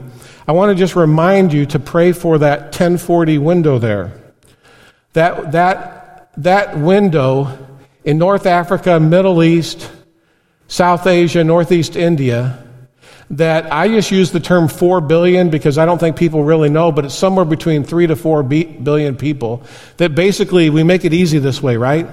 I 0.47 0.53
want 0.53 0.71
to 0.71 0.75
just 0.75 0.97
remind 0.97 1.53
you 1.53 1.67
to 1.67 1.79
pray 1.79 2.13
for 2.13 2.39
that 2.39 2.65
1040 2.65 3.39
window 3.39 3.79
there. 3.79 4.13
That 5.13 5.53
that 5.53 6.31
that 6.39 6.79
window 6.79 7.59
in 8.05 8.19
North 8.19 8.47
Africa, 8.47 8.99
Middle 8.99 9.43
East, 9.43 9.91
South 10.67 11.07
Asia, 11.07 11.45
Northeast 11.45 11.97
India 11.97 12.63
that 13.33 13.73
I 13.73 13.89
just 13.89 14.11
use 14.11 14.31
the 14.31 14.41
term 14.41 14.69
4 14.69 15.01
billion 15.01 15.49
because 15.49 15.79
I 15.79 15.87
don't 15.87 15.99
think 15.99 16.17
people 16.17 16.45
really 16.45 16.69
know, 16.69 16.93
but 16.93 17.07
it's 17.07 17.15
somewhere 17.15 17.47
between 17.47 17.83
3 17.83 18.07
to 18.09 18.17
4 18.17 18.43
billion 18.43 19.17
people. 19.17 19.63
That 19.97 20.15
basically, 20.15 20.69
we 20.69 20.83
make 20.83 21.07
it 21.07 21.15
easy 21.15 21.39
this 21.39 21.63
way, 21.63 21.79
right? 21.79 22.07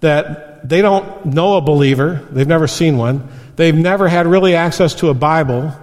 That 0.00 0.68
they 0.68 0.80
don't 0.80 1.26
know 1.26 1.56
a 1.56 1.60
believer, 1.60 2.26
they've 2.30 2.46
never 2.46 2.68
seen 2.68 2.96
one, 2.96 3.28
they've 3.56 3.74
never 3.74 4.08
had 4.08 4.26
really 4.26 4.54
access 4.54 4.94
to 4.96 5.08
a 5.08 5.14
Bible, 5.14 5.74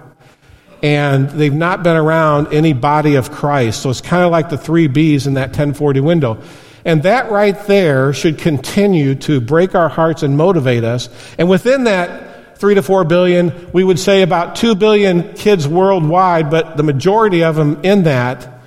and 0.82 1.30
they've 1.30 1.54
not 1.54 1.84
been 1.84 1.96
around 1.96 2.54
any 2.54 2.74
body 2.74 3.16
of 3.16 3.32
Christ. 3.32 3.82
So 3.82 3.90
it's 3.90 4.02
kind 4.02 4.24
of 4.24 4.32
like 4.32 4.50
the 4.50 4.58
three 4.58 4.88
B's 4.88 5.28
in 5.28 5.34
that 5.34 5.50
1040 5.50 6.00
window. 6.00 6.42
And 6.86 7.04
that 7.04 7.30
right 7.30 7.60
there 7.68 8.14
should 8.14 8.38
continue 8.38 9.16
to 9.16 9.42
break 9.42 9.76
our 9.76 9.90
hearts 9.90 10.24
and 10.24 10.38
motivate 10.38 10.84
us. 10.84 11.10
And 11.38 11.50
within 11.50 11.84
that 11.84 12.58
three 12.58 12.76
to 12.76 12.82
four 12.82 13.04
billion, 13.04 13.72
we 13.72 13.84
would 13.84 14.00
say 14.00 14.22
about 14.22 14.56
two 14.56 14.76
billion 14.76 15.34
kids 15.34 15.68
worldwide, 15.68 16.50
but 16.50 16.78
the 16.78 16.84
majority 16.84 17.44
of 17.44 17.56
them 17.56 17.80
in 17.84 18.04
that, 18.04 18.62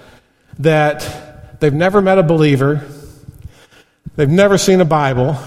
that 0.58 1.60
they've 1.60 1.72
never 1.72 2.02
met 2.02 2.18
a 2.18 2.22
believer, 2.22 2.86
they've 4.16 4.28
never 4.28 4.58
seen 4.58 4.80
a 4.80 4.84
Bible, 4.84 5.38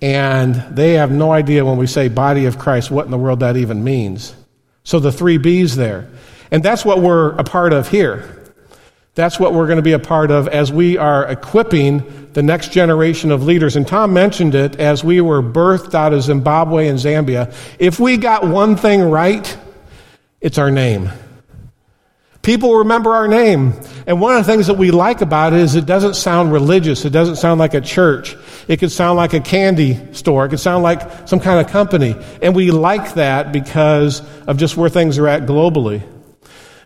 and 0.00 0.54
they 0.76 0.94
have 0.94 1.10
no 1.10 1.32
idea 1.32 1.64
when 1.64 1.78
we 1.78 1.86
say 1.86 2.08
body 2.08 2.44
of 2.46 2.58
Christ 2.58 2.90
what 2.90 3.04
in 3.06 3.10
the 3.10 3.18
world 3.18 3.40
that 3.40 3.56
even 3.56 3.84
means. 3.84 4.34
So 4.84 5.00
the 5.00 5.12
three 5.12 5.38
B's 5.38 5.76
there. 5.76 6.08
And 6.50 6.62
that's 6.62 6.84
what 6.84 7.00
we're 7.00 7.30
a 7.30 7.44
part 7.44 7.72
of 7.72 7.88
here. 7.88 8.42
That's 9.14 9.38
what 9.38 9.54
we're 9.54 9.66
going 9.66 9.76
to 9.76 9.82
be 9.82 9.92
a 9.92 9.98
part 9.98 10.30
of 10.30 10.48
as 10.48 10.72
we 10.72 10.98
are 10.98 11.24
equipping 11.24 12.30
the 12.32 12.42
next 12.42 12.72
generation 12.72 13.30
of 13.30 13.44
leaders. 13.44 13.76
And 13.76 13.86
Tom 13.86 14.12
mentioned 14.12 14.54
it 14.54 14.76
as 14.80 15.04
we 15.04 15.20
were 15.20 15.40
birthed 15.40 15.94
out 15.94 16.12
of 16.12 16.22
Zimbabwe 16.22 16.88
and 16.88 16.98
Zambia. 16.98 17.54
If 17.78 18.00
we 18.00 18.16
got 18.16 18.46
one 18.46 18.76
thing 18.76 19.02
right, 19.02 19.56
it's 20.40 20.58
our 20.58 20.70
name. 20.70 21.10
People 22.42 22.78
remember 22.78 23.14
our 23.14 23.28
name. 23.28 23.72
And 24.06 24.20
one 24.20 24.36
of 24.36 24.44
the 24.44 24.52
things 24.52 24.66
that 24.66 24.76
we 24.76 24.90
like 24.90 25.22
about 25.22 25.54
it 25.54 25.60
is 25.60 25.76
it 25.76 25.86
doesn't 25.86 26.14
sound 26.14 26.52
religious. 26.52 27.04
It 27.04 27.10
doesn't 27.10 27.36
sound 27.36 27.58
like 27.58 27.72
a 27.72 27.80
church. 27.80 28.36
It 28.66 28.78
could 28.78 28.90
sound 28.90 29.16
like 29.16 29.34
a 29.34 29.40
candy 29.40 30.12
store. 30.12 30.46
It 30.46 30.50
could 30.50 30.60
sound 30.60 30.82
like 30.82 31.28
some 31.28 31.40
kind 31.40 31.64
of 31.64 31.70
company. 31.70 32.16
And 32.40 32.54
we 32.54 32.70
like 32.70 33.14
that 33.14 33.52
because 33.52 34.22
of 34.46 34.56
just 34.56 34.76
where 34.76 34.88
things 34.88 35.18
are 35.18 35.28
at 35.28 35.42
globally. 35.42 36.02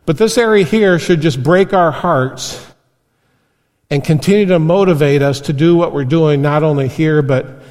But 0.07 0.19
this 0.19 0.39
area 0.39 0.65
here 0.65 0.99
should 0.99 1.21
just 1.21 1.43
break 1.43 1.73
our 1.73 1.91
hearts 1.91 2.65
and 3.91 4.03
continue 4.03 4.47
to 4.47 4.59
motivate 4.59 5.23
us 5.23 5.43
to 5.43 5.53
do 5.53 5.77
what 5.77 5.93
we're 5.93 6.05
doing, 6.05 6.43
not 6.43 6.63
only 6.63 6.89
here, 6.89 7.23
but, 7.23 7.63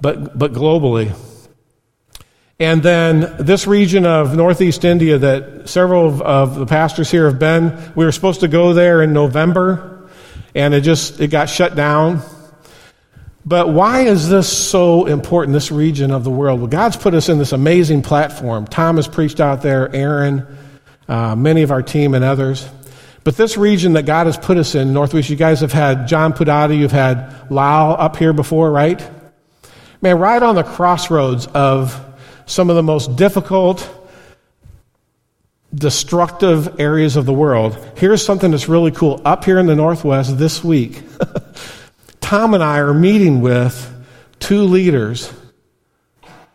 but, 0.00 0.36
but 0.38 0.52
globally. 0.52 1.14
And 2.60 2.82
then 2.82 3.34
this 3.38 3.66
region 3.66 4.06
of 4.06 4.36
Northeast 4.36 4.84
India 4.84 5.18
that 5.18 5.68
several 5.68 6.22
of, 6.22 6.54
the 6.54 6.66
pastors 6.66 7.10
here 7.10 7.26
have 7.26 7.38
been, 7.38 7.92
we 7.96 8.04
were 8.04 8.12
supposed 8.12 8.40
to 8.40 8.48
go 8.48 8.72
there 8.74 9.02
in 9.02 9.12
November, 9.12 10.08
and 10.54 10.72
it 10.72 10.82
just, 10.82 11.20
it 11.20 11.28
got 11.28 11.48
shut 11.48 11.74
down. 11.74 12.22
But 13.46 13.68
why 13.68 14.02
is 14.02 14.28
this 14.28 14.50
so 14.50 15.06
important, 15.06 15.52
this 15.52 15.70
region 15.70 16.10
of 16.10 16.24
the 16.24 16.30
world? 16.30 16.60
Well, 16.60 16.68
God's 16.68 16.96
put 16.96 17.12
us 17.12 17.28
in 17.28 17.38
this 17.38 17.52
amazing 17.52 18.02
platform. 18.02 18.66
Tom 18.66 18.96
has 18.96 19.06
preached 19.06 19.38
out 19.38 19.60
there, 19.60 19.94
Aaron, 19.94 20.46
uh, 21.08 21.36
many 21.36 21.62
of 21.62 21.70
our 21.70 21.82
team 21.82 22.14
and 22.14 22.24
others. 22.24 22.66
But 23.22 23.36
this 23.36 23.56
region 23.56 23.94
that 23.94 24.04
God 24.04 24.26
has 24.26 24.36
put 24.38 24.56
us 24.56 24.74
in, 24.74 24.92
Northwest, 24.92 25.28
you 25.28 25.36
guys 25.36 25.60
have 25.60 25.72
had 25.72 26.06
John 26.06 26.32
Pudati, 26.32 26.78
you've 26.78 26.92
had 26.92 27.50
Lau 27.50 27.92
up 27.92 28.16
here 28.16 28.32
before, 28.32 28.70
right? 28.70 29.02
Man, 30.00 30.18
right 30.18 30.42
on 30.42 30.54
the 30.54 30.62
crossroads 30.62 31.46
of 31.48 31.98
some 32.46 32.68
of 32.70 32.76
the 32.76 32.82
most 32.82 33.16
difficult, 33.16 33.88
destructive 35.74 36.78
areas 36.78 37.16
of 37.16 37.24
the 37.26 37.32
world. 37.32 37.76
Here's 37.96 38.24
something 38.24 38.50
that's 38.50 38.68
really 38.68 38.90
cool. 38.90 39.20
Up 39.24 39.44
here 39.44 39.58
in 39.58 39.66
the 39.66 39.74
Northwest 39.74 40.38
this 40.38 40.62
week, 40.62 41.02
Tom 42.24 42.54
and 42.54 42.64
I 42.64 42.78
are 42.78 42.94
meeting 42.94 43.42
with 43.42 43.92
two 44.40 44.62
leaders 44.62 45.30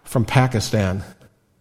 from 0.04 0.26
Pakistan. 0.26 1.04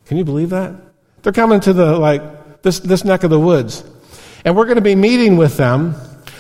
Can 0.07 0.17
you 0.17 0.25
believe 0.25 0.49
that? 0.49 0.75
They're 1.21 1.35
coming 1.35 1.61
to 1.61 1.75
the, 1.75 1.99
like, 1.99 2.63
this, 2.63 2.81
this 2.81 3.05
neck 3.05 3.23
of 3.23 3.29
the 3.29 3.39
woods. 3.39 3.85
And 4.47 4.57
we're 4.57 4.65
going 4.65 4.77
to 4.77 4.81
be 4.81 4.95
meeting 4.95 5.37
with 5.37 5.59
them 5.59 5.95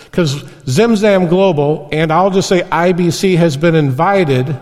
because 0.06 0.42
Zimzam 0.64 1.28
Global, 1.28 1.90
and 1.92 2.10
I'll 2.10 2.30
just 2.30 2.48
say 2.48 2.62
IBC, 2.62 3.36
has 3.36 3.58
been 3.58 3.74
invited. 3.74 4.58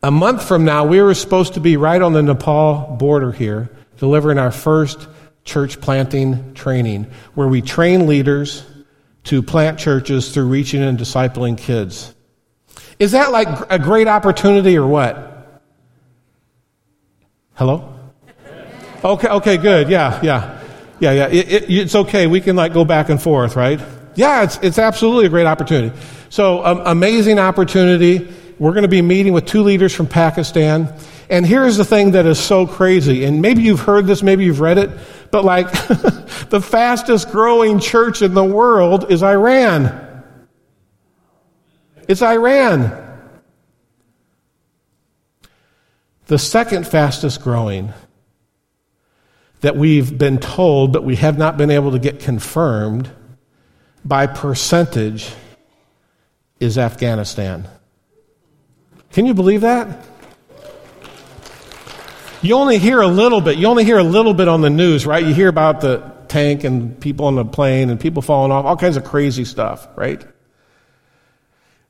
A 0.00 0.12
month 0.12 0.46
from 0.46 0.64
now, 0.64 0.84
we 0.84 1.02
were 1.02 1.14
supposed 1.14 1.54
to 1.54 1.60
be 1.60 1.76
right 1.76 2.00
on 2.00 2.12
the 2.12 2.22
Nepal 2.22 2.94
border 3.00 3.32
here, 3.32 3.68
delivering 3.96 4.38
our 4.38 4.52
first 4.52 5.08
church 5.42 5.80
planting 5.80 6.54
training, 6.54 7.10
where 7.34 7.48
we 7.48 7.62
train 7.62 8.06
leaders 8.06 8.64
to 9.24 9.42
plant 9.42 9.78
churches 9.78 10.32
through 10.32 10.46
reaching 10.46 10.82
and 10.82 10.98
discipling 10.98 11.58
kids. 11.58 12.14
Is 12.98 13.12
that 13.12 13.32
like 13.32 13.48
a 13.70 13.78
great 13.78 14.06
opportunity 14.06 14.76
or 14.76 14.86
what? 14.86 15.62
Hello? 17.54 17.92
Okay, 19.02 19.28
okay, 19.28 19.56
good. 19.56 19.88
Yeah, 19.88 20.20
yeah. 20.22 20.60
Yeah, 21.00 21.12
yeah. 21.12 21.26
It, 21.26 21.52
it, 21.52 21.70
it's 21.70 21.94
okay. 21.94 22.26
We 22.26 22.40
can 22.40 22.56
like 22.56 22.72
go 22.72 22.84
back 22.84 23.08
and 23.08 23.20
forth, 23.20 23.56
right? 23.56 23.80
Yeah, 24.14 24.44
it's, 24.44 24.58
it's 24.62 24.78
absolutely 24.78 25.26
a 25.26 25.28
great 25.28 25.46
opportunity. 25.46 25.94
So, 26.30 26.64
um, 26.64 26.82
amazing 26.84 27.38
opportunity. 27.38 28.32
We're 28.58 28.72
going 28.72 28.82
to 28.82 28.88
be 28.88 29.02
meeting 29.02 29.32
with 29.32 29.46
two 29.46 29.62
leaders 29.62 29.92
from 29.94 30.06
Pakistan. 30.06 30.92
And 31.28 31.44
here's 31.44 31.76
the 31.76 31.84
thing 31.84 32.12
that 32.12 32.26
is 32.26 32.38
so 32.38 32.66
crazy. 32.66 33.24
And 33.24 33.42
maybe 33.42 33.62
you've 33.62 33.80
heard 33.80 34.06
this, 34.06 34.22
maybe 34.22 34.44
you've 34.44 34.60
read 34.60 34.78
it, 34.78 34.90
but 35.34 35.44
like 35.44 35.68
the 36.50 36.60
fastest 36.64 37.32
growing 37.32 37.80
church 37.80 38.22
in 38.22 38.34
the 38.34 38.44
world 38.44 39.10
is 39.10 39.20
Iran. 39.20 40.22
It's 42.06 42.22
Iran. 42.22 42.92
The 46.26 46.38
second 46.38 46.86
fastest 46.86 47.42
growing 47.42 47.92
that 49.62 49.74
we've 49.76 50.16
been 50.16 50.38
told, 50.38 50.92
but 50.92 51.02
we 51.02 51.16
have 51.16 51.36
not 51.36 51.56
been 51.56 51.72
able 51.72 51.90
to 51.90 51.98
get 51.98 52.20
confirmed 52.20 53.10
by 54.04 54.28
percentage 54.28 55.34
is 56.60 56.78
Afghanistan. 56.78 57.66
Can 59.10 59.26
you 59.26 59.34
believe 59.34 59.62
that? 59.62 60.13
You 62.44 62.56
only 62.56 62.76
hear 62.76 63.00
a 63.00 63.08
little 63.08 63.40
bit. 63.40 63.56
You 63.56 63.68
only 63.68 63.84
hear 63.84 63.96
a 63.96 64.04
little 64.04 64.34
bit 64.34 64.48
on 64.48 64.60
the 64.60 64.68
news, 64.68 65.06
right? 65.06 65.24
You 65.24 65.32
hear 65.32 65.48
about 65.48 65.80
the 65.80 66.12
tank 66.28 66.62
and 66.62 67.00
people 67.00 67.24
on 67.24 67.36
the 67.36 67.44
plane 67.46 67.88
and 67.88 67.98
people 67.98 68.20
falling 68.20 68.52
off, 68.52 68.66
all 68.66 68.76
kinds 68.76 68.98
of 68.98 69.04
crazy 69.04 69.46
stuff, 69.46 69.88
right? 69.96 70.22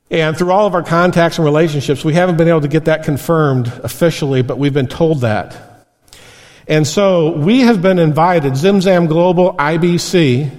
And 0.09 0.37
through 0.37 0.51
all 0.51 0.65
of 0.65 0.73
our 0.73 0.81
contacts 0.81 1.37
and 1.37 1.43
relationships, 1.43 2.05
we 2.05 2.13
haven't 2.13 2.37
been 2.37 2.47
able 2.47 2.61
to 2.61 2.69
get 2.69 2.85
that 2.85 3.03
confirmed 3.03 3.67
officially, 3.83 4.43
but 4.43 4.57
we've 4.57 4.73
been 4.73 4.87
told 4.87 5.21
that. 5.21 5.87
And 6.69 6.87
so 6.87 7.35
we 7.35 7.61
have 7.61 7.81
been 7.81 7.99
invited, 7.99 8.53
Zimzam 8.53 9.09
Global 9.09 9.55
IBC, 9.55 10.51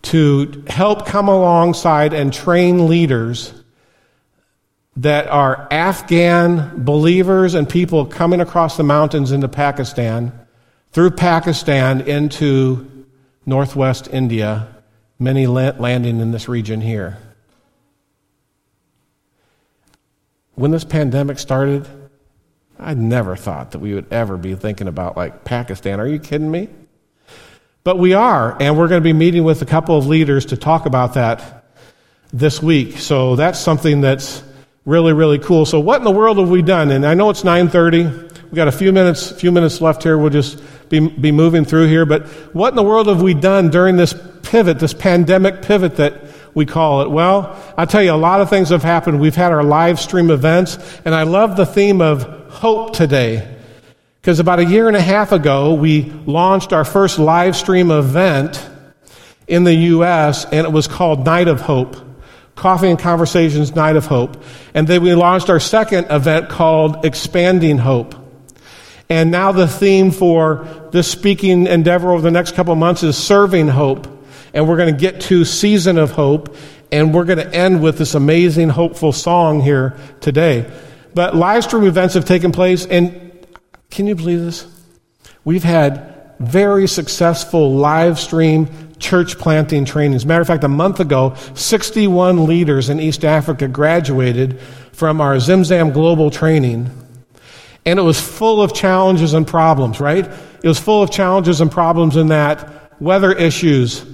to 0.00 0.64
help 0.66 1.04
come 1.04 1.28
alongside 1.28 2.14
and 2.14 2.32
train 2.32 2.88
leaders 2.88 3.52
that 4.96 5.28
are 5.28 5.68
Afghan 5.70 6.84
believers 6.84 7.54
and 7.54 7.68
people 7.68 8.06
coming 8.06 8.40
across 8.40 8.76
the 8.76 8.82
mountains 8.82 9.32
into 9.32 9.48
Pakistan, 9.48 10.32
through 10.92 11.12
Pakistan 11.12 12.00
into 12.00 13.06
northwest 13.46 14.08
India, 14.12 14.68
many 15.18 15.46
landing 15.46 16.20
in 16.20 16.32
this 16.32 16.48
region 16.48 16.80
here. 16.80 17.18
When 20.54 20.72
this 20.72 20.84
pandemic 20.84 21.38
started, 21.38 21.88
I 22.78 22.94
never 22.94 23.36
thought 23.36 23.70
that 23.70 23.78
we 23.78 23.94
would 23.94 24.12
ever 24.12 24.36
be 24.36 24.54
thinking 24.54 24.88
about 24.88 25.16
like 25.16 25.44
Pakistan. 25.44 26.00
Are 26.00 26.06
you 26.06 26.18
kidding 26.18 26.50
me? 26.50 26.68
But 27.82 27.98
we 27.98 28.12
are, 28.12 28.56
and 28.60 28.76
we're 28.76 28.88
going 28.88 29.00
to 29.00 29.04
be 29.04 29.14
meeting 29.14 29.44
with 29.44 29.62
a 29.62 29.66
couple 29.66 29.96
of 29.96 30.06
leaders 30.06 30.46
to 30.46 30.56
talk 30.56 30.84
about 30.84 31.14
that 31.14 31.64
this 32.32 32.62
week. 32.62 32.98
So 32.98 33.36
that's 33.36 33.58
something 33.58 34.02
that's 34.02 34.42
really, 34.90 35.12
really 35.12 35.38
cool. 35.38 35.64
So 35.64 35.78
what 35.78 35.98
in 35.98 36.04
the 36.04 36.10
world 36.10 36.38
have 36.38 36.50
we 36.50 36.62
done? 36.62 36.90
And 36.90 37.06
I 37.06 37.14
know 37.14 37.30
it's 37.30 37.44
9:30. 37.44 38.04
We've 38.04 38.54
got 38.54 38.66
a 38.66 38.72
few 38.72 38.92
minutes, 38.92 39.30
few 39.30 39.52
minutes 39.52 39.80
left 39.80 40.02
here. 40.02 40.18
We'll 40.18 40.30
just 40.30 40.60
be, 40.88 40.98
be 40.98 41.30
moving 41.30 41.64
through 41.64 41.86
here. 41.86 42.04
But 42.04 42.26
what 42.52 42.70
in 42.70 42.74
the 42.74 42.82
world 42.82 43.06
have 43.06 43.22
we 43.22 43.32
done 43.32 43.70
during 43.70 43.96
this 43.96 44.12
pivot, 44.42 44.80
this 44.80 44.92
pandemic 44.92 45.62
pivot 45.62 45.96
that 45.96 46.14
we 46.52 46.66
call 46.66 47.02
it? 47.02 47.10
Well, 47.10 47.56
I'll 47.78 47.86
tell 47.86 48.02
you, 48.02 48.12
a 48.12 48.14
lot 48.14 48.40
of 48.40 48.50
things 48.50 48.70
have 48.70 48.82
happened. 48.82 49.20
We've 49.20 49.36
had 49.36 49.52
our 49.52 49.62
live 49.62 50.00
stream 50.00 50.28
events, 50.30 50.78
and 51.04 51.14
I 51.14 51.22
love 51.22 51.56
the 51.56 51.66
theme 51.66 52.00
of 52.00 52.24
hope 52.50 52.92
today. 52.92 53.56
Because 54.20 54.40
about 54.40 54.58
a 54.58 54.64
year 54.64 54.88
and 54.88 54.96
a 54.96 55.00
half 55.00 55.30
ago, 55.30 55.74
we 55.74 56.12
launched 56.26 56.72
our 56.72 56.84
first 56.84 57.20
live 57.20 57.54
stream 57.54 57.92
event 57.92 58.68
in 59.46 59.62
the 59.62 59.74
U.S., 59.74 60.44
and 60.46 60.66
it 60.66 60.72
was 60.72 60.88
called 60.88 61.24
Night 61.24 61.46
of 61.46 61.60
Hope. 61.60 62.09
Coffee 62.60 62.90
and 62.90 62.98
Conversations 62.98 63.74
Night 63.74 63.96
of 63.96 64.04
Hope. 64.04 64.36
And 64.74 64.86
then 64.86 65.02
we 65.02 65.14
launched 65.14 65.48
our 65.48 65.58
second 65.58 66.08
event 66.10 66.50
called 66.50 67.06
Expanding 67.06 67.78
Hope. 67.78 68.14
And 69.08 69.30
now 69.30 69.50
the 69.50 69.66
theme 69.66 70.10
for 70.10 70.68
this 70.92 71.10
speaking 71.10 71.66
endeavor 71.66 72.12
over 72.12 72.20
the 72.20 72.30
next 72.30 72.54
couple 72.54 72.74
months 72.74 73.02
is 73.02 73.16
Serving 73.16 73.68
Hope. 73.68 74.06
And 74.52 74.68
we're 74.68 74.76
going 74.76 74.94
to 74.94 75.00
get 75.00 75.22
to 75.22 75.46
Season 75.46 75.96
of 75.96 76.10
Hope, 76.10 76.54
and 76.92 77.14
we're 77.14 77.24
going 77.24 77.38
to 77.38 77.54
end 77.54 77.82
with 77.82 77.96
this 77.96 78.14
amazing, 78.14 78.68
hopeful 78.68 79.12
song 79.12 79.62
here 79.62 79.96
today. 80.20 80.70
But 81.14 81.34
live 81.34 81.64
stream 81.64 81.84
events 81.84 82.12
have 82.12 82.26
taken 82.26 82.52
place, 82.52 82.84
and 82.84 83.32
Can 83.90 84.06
you 84.06 84.14
believe 84.14 84.40
this? 84.40 84.66
We've 85.44 85.64
had 85.64 86.34
very 86.38 86.86
successful 86.86 87.74
live 87.74 88.18
stream 88.18 88.68
church 89.00 89.38
planting 89.38 89.84
trainings. 89.84 90.24
Matter 90.24 90.42
of 90.42 90.46
fact, 90.46 90.64
a 90.64 90.68
month 90.68 91.00
ago, 91.00 91.34
61 91.54 92.46
leaders 92.46 92.88
in 92.88 93.00
East 93.00 93.24
Africa 93.24 93.66
graduated 93.66 94.60
from 94.92 95.20
our 95.20 95.36
Zimzam 95.36 95.92
Global 95.92 96.30
training. 96.30 96.90
And 97.86 97.98
it 97.98 98.02
was 98.02 98.20
full 98.20 98.62
of 98.62 98.74
challenges 98.74 99.32
and 99.32 99.46
problems, 99.46 100.00
right? 100.00 100.26
It 100.62 100.68
was 100.68 100.78
full 100.78 101.02
of 101.02 101.10
challenges 101.10 101.60
and 101.60 101.72
problems 101.72 102.16
in 102.16 102.28
that 102.28 103.00
weather 103.00 103.32
issues, 103.32 104.04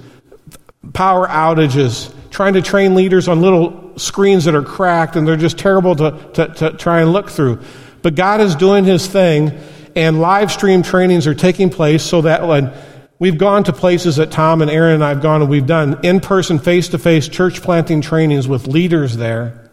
power 0.93 1.27
outages, 1.27 2.13
trying 2.31 2.53
to 2.53 2.61
train 2.61 2.95
leaders 2.95 3.27
on 3.27 3.41
little 3.41 3.97
screens 3.97 4.45
that 4.45 4.55
are 4.55 4.63
cracked 4.63 5.15
and 5.15 5.27
they're 5.27 5.35
just 5.35 5.57
terrible 5.57 5.95
to, 5.95 6.29
to, 6.33 6.47
to 6.53 6.71
try 6.73 7.01
and 7.01 7.11
look 7.11 7.29
through. 7.29 7.59
But 8.01 8.15
God 8.15 8.39
is 8.39 8.55
doing 8.55 8.85
his 8.85 9.07
thing, 9.07 9.59
and 9.95 10.21
live 10.21 10.51
stream 10.51 10.83
trainings 10.83 11.25
are 11.25 11.33
taking 11.33 11.71
place 11.71 12.03
so 12.03 12.21
that 12.21 12.47
when 12.47 12.71
we've 13.19 13.37
gone 13.37 13.63
to 13.65 13.73
places 13.73 14.17
that 14.17 14.31
Tom 14.31 14.61
and 14.61 14.69
Aaron 14.69 14.95
and 14.95 15.03
I 15.03 15.09
have 15.09 15.21
gone 15.21 15.41
and 15.41 15.49
we've 15.49 15.65
done 15.65 15.99
in 16.03 16.19
person, 16.19 16.59
face 16.59 16.89
to 16.89 16.97
face 16.97 17.27
church 17.27 17.61
planting 17.61 18.01
trainings 18.01 18.47
with 18.47 18.67
leaders 18.67 19.17
there. 19.17 19.71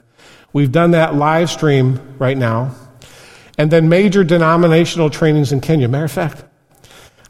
We've 0.53 0.73
done 0.73 0.93
that 0.93 1.15
live 1.15 1.51
stream 1.51 2.17
right 2.19 2.37
now. 2.37 2.75
And 3.59 3.71
then 3.71 3.89
major 3.89 4.25
denominational 4.25 5.11
trainings 5.11 5.53
in 5.53 5.61
Kenya. 5.61 5.89
Matter 5.89 6.05
of 6.05 6.13
fact, 6.13 6.45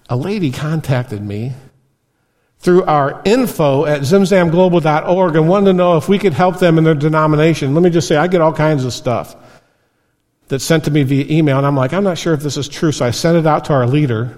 a 0.09 0.17
lady 0.17 0.51
contacted 0.51 1.23
me 1.23 1.53
through 2.59 2.85
our 2.85 3.21
info 3.27 3.85
at 3.85 4.01
zimzamglobal.org 4.01 5.37
and 5.37 5.49
wanted 5.49 5.67
to 5.67 5.73
know 5.75 5.99
if 5.99 6.09
we 6.09 6.19
could 6.19 6.33
help 6.33 6.59
them 6.59 6.79
in 6.79 6.85
their 6.85 6.95
denomination. 6.95 7.75
Let 7.75 7.83
me 7.83 7.91
just 7.91 8.09
say, 8.09 8.17
I 8.17 8.27
get 8.27 8.41
all 8.41 8.55
kinds 8.55 8.87
of 8.87 8.95
stuff 8.95 9.37
that's 10.49 10.65
sent 10.65 10.85
to 10.85 10.91
me 10.91 11.03
via 11.03 11.27
email, 11.29 11.59
and 11.59 11.67
I'm 11.67 11.77
like, 11.77 11.93
I'm 11.93 12.05
not 12.05 12.17
sure 12.17 12.33
if 12.33 12.41
this 12.41 12.57
is 12.57 12.69
true, 12.69 12.91
so 12.91 13.05
I 13.05 13.11
sent 13.11 13.37
it 13.37 13.47
out 13.47 13.67
to 13.67 13.75
our 13.75 13.87
leader. 13.87 14.35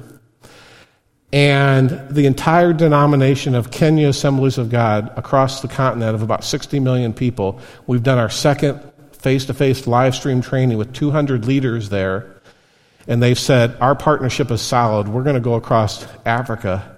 And 1.37 1.91
the 2.09 2.25
entire 2.25 2.73
denomination 2.73 3.55
of 3.55 3.71
Kenya 3.71 4.09
Assemblies 4.09 4.57
of 4.57 4.71
God 4.71 5.13
across 5.19 5.61
the 5.61 5.69
continent 5.69 6.15
of 6.15 6.23
about 6.23 6.45
60 6.45 6.81
million 6.81 7.13
people, 7.13 7.61
we've 7.87 8.03
done 8.03 8.17
our 8.17 8.31
second 8.31 8.81
face 9.13 9.45
to 9.45 9.53
face 9.53 9.87
live 9.87 10.15
stream 10.15 10.41
training 10.41 10.79
with 10.79 10.95
200 10.95 11.45
leaders 11.45 11.91
there. 11.91 12.41
And 13.07 13.23
they've 13.23 13.39
said, 13.39 13.77
Our 13.83 13.95
partnership 13.95 14.51
is 14.51 14.63
solid. 14.63 15.09
We're 15.09 15.25
going 15.25 15.35
to 15.35 15.41
go 15.41 15.57
across 15.57 16.07
Africa 16.25 16.96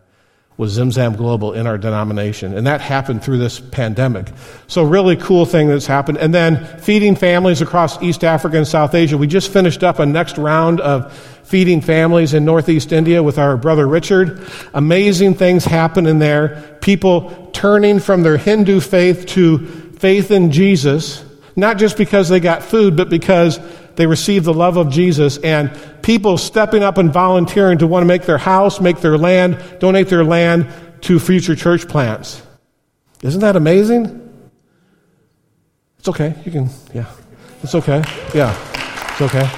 with 0.58 0.70
Zimzam 0.70 1.16
Global 1.16 1.52
in 1.52 1.68
our 1.68 1.78
denomination. 1.78 2.52
And 2.52 2.66
that 2.66 2.80
happened 2.80 3.22
through 3.22 3.38
this 3.38 3.60
pandemic. 3.60 4.26
So, 4.66 4.82
really 4.82 5.16
cool 5.16 5.46
thing 5.46 5.68
that's 5.68 5.86
happened. 5.86 6.18
And 6.18 6.34
then 6.34 6.66
feeding 6.80 7.14
families 7.14 7.62
across 7.62 8.02
East 8.02 8.24
Africa 8.24 8.58
and 8.58 8.66
South 8.66 8.94
Asia. 8.94 9.16
We 9.16 9.28
just 9.28 9.52
finished 9.52 9.84
up 9.84 10.00
a 10.00 10.04
next 10.04 10.36
round 10.36 10.80
of 10.80 11.16
feeding 11.44 11.80
families 11.80 12.34
in 12.34 12.44
Northeast 12.44 12.92
India 12.92 13.22
with 13.22 13.38
our 13.38 13.56
brother 13.56 13.86
Richard. 13.86 14.46
Amazing 14.74 15.36
things 15.36 15.64
happen 15.64 16.06
in 16.06 16.18
there. 16.18 16.76
People 16.82 17.50
turning 17.52 18.00
from 18.00 18.24
their 18.24 18.36
Hindu 18.36 18.80
faith 18.80 19.26
to 19.26 19.58
faith 19.98 20.32
in 20.32 20.50
Jesus, 20.50 21.24
not 21.54 21.78
just 21.78 21.96
because 21.96 22.28
they 22.28 22.40
got 22.40 22.64
food, 22.64 22.96
but 22.96 23.08
because 23.08 23.60
they 23.98 24.06
receive 24.06 24.44
the 24.44 24.54
love 24.54 24.76
of 24.76 24.90
Jesus, 24.90 25.38
and 25.38 25.76
people 26.02 26.38
stepping 26.38 26.84
up 26.84 26.98
and 26.98 27.12
volunteering 27.12 27.78
to 27.78 27.86
want 27.88 28.02
to 28.02 28.06
make 28.06 28.22
their 28.22 28.38
house, 28.38 28.80
make 28.80 29.00
their 29.00 29.18
land, 29.18 29.60
donate 29.80 30.08
their 30.08 30.22
land 30.22 30.68
to 31.00 31.18
future 31.18 31.56
church 31.56 31.88
plants. 31.88 32.40
Isn't 33.22 33.40
that 33.40 33.56
amazing? 33.56 34.24
It's 35.98 36.08
okay. 36.08 36.32
You 36.44 36.52
can, 36.52 36.70
yeah. 36.94 37.06
It's 37.64 37.74
okay. 37.74 38.04
Yeah. 38.32 38.56
It's 39.10 39.20
okay. 39.20 39.50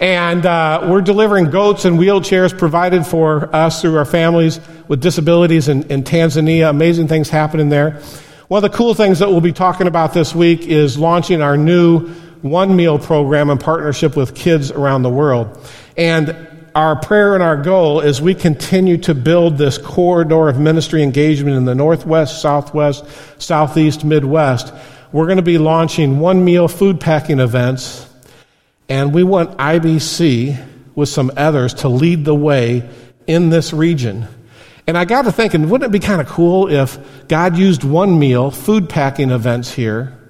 And 0.00 0.46
uh, 0.46 0.86
we're 0.88 1.00
delivering 1.00 1.50
goats 1.50 1.84
and 1.84 1.98
wheelchairs 1.98 2.56
provided 2.56 3.04
for 3.04 3.52
us 3.52 3.82
through 3.82 3.96
our 3.98 4.04
families 4.04 4.60
with 4.86 5.00
disabilities 5.00 5.68
in, 5.68 5.90
in 5.90 6.04
Tanzania. 6.04 6.70
Amazing 6.70 7.08
things 7.08 7.28
happening 7.28 7.70
there. 7.70 8.00
One 8.46 8.62
of 8.62 8.70
the 8.70 8.76
cool 8.76 8.94
things 8.94 9.18
that 9.18 9.30
we'll 9.30 9.40
be 9.40 9.52
talking 9.52 9.88
about 9.88 10.14
this 10.14 10.32
week 10.32 10.60
is 10.60 10.96
launching 10.96 11.42
our 11.42 11.56
new 11.56 12.08
one 12.44 12.76
meal 12.76 12.98
program 12.98 13.48
in 13.48 13.56
partnership 13.56 14.14
with 14.16 14.34
kids 14.34 14.70
around 14.70 15.02
the 15.02 15.08
world. 15.08 15.66
And 15.96 16.36
our 16.74 16.94
prayer 16.94 17.32
and 17.32 17.42
our 17.42 17.56
goal 17.56 18.00
is 18.00 18.20
we 18.20 18.34
continue 18.34 18.98
to 18.98 19.14
build 19.14 19.56
this 19.56 19.78
corridor 19.78 20.50
of 20.50 20.60
ministry 20.60 21.02
engagement 21.02 21.56
in 21.56 21.64
the 21.64 21.74
Northwest, 21.74 22.42
Southwest, 22.42 23.06
Southeast, 23.40 24.04
Midwest. 24.04 24.74
We're 25.10 25.24
going 25.24 25.38
to 25.38 25.42
be 25.42 25.56
launching 25.56 26.20
one 26.20 26.44
meal 26.44 26.68
food 26.68 27.00
packing 27.00 27.40
events, 27.40 28.06
and 28.90 29.14
we 29.14 29.22
want 29.22 29.56
IBC 29.56 30.62
with 30.94 31.08
some 31.08 31.32
others 31.38 31.72
to 31.74 31.88
lead 31.88 32.26
the 32.26 32.34
way 32.34 32.86
in 33.26 33.48
this 33.48 33.72
region. 33.72 34.28
And 34.86 34.98
I 34.98 35.06
got 35.06 35.22
to 35.22 35.32
thinking, 35.32 35.70
wouldn't 35.70 35.88
it 35.88 35.98
be 35.98 36.06
kind 36.06 36.20
of 36.20 36.26
cool 36.26 36.70
if 36.70 36.98
God 37.26 37.56
used 37.56 37.84
one 37.84 38.18
meal 38.18 38.50
food 38.50 38.90
packing 38.90 39.30
events 39.30 39.72
here 39.72 40.23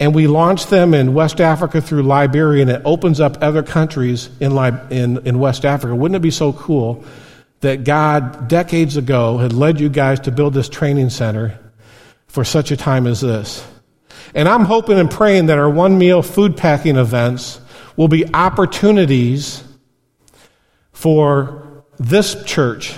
and 0.00 0.14
we 0.14 0.26
launch 0.26 0.66
them 0.66 0.94
in 0.94 1.14
West 1.14 1.40
Africa 1.40 1.80
through 1.80 2.02
Liberia, 2.02 2.62
and 2.62 2.70
it 2.70 2.82
opens 2.84 3.20
up 3.20 3.36
other 3.42 3.62
countries 3.62 4.30
in, 4.40 4.56
in, 4.90 5.26
in 5.26 5.38
West 5.38 5.64
Africa. 5.64 5.94
Wouldn't 5.94 6.16
it 6.16 6.22
be 6.22 6.30
so 6.30 6.52
cool 6.52 7.04
that 7.60 7.84
God, 7.84 8.46
decades 8.48 8.96
ago, 8.96 9.38
had 9.38 9.52
led 9.52 9.80
you 9.80 9.88
guys 9.88 10.20
to 10.20 10.30
build 10.30 10.54
this 10.54 10.68
training 10.68 11.10
center 11.10 11.58
for 12.28 12.44
such 12.44 12.70
a 12.70 12.76
time 12.76 13.06
as 13.06 13.20
this? 13.20 13.66
And 14.34 14.48
I'm 14.48 14.64
hoping 14.64 14.98
and 14.98 15.10
praying 15.10 15.46
that 15.46 15.58
our 15.58 15.70
one 15.70 15.98
meal 15.98 16.22
food 16.22 16.56
packing 16.56 16.96
events 16.96 17.60
will 17.96 18.08
be 18.08 18.32
opportunities 18.32 19.64
for 20.92 21.84
this 21.98 22.44
church, 22.44 22.94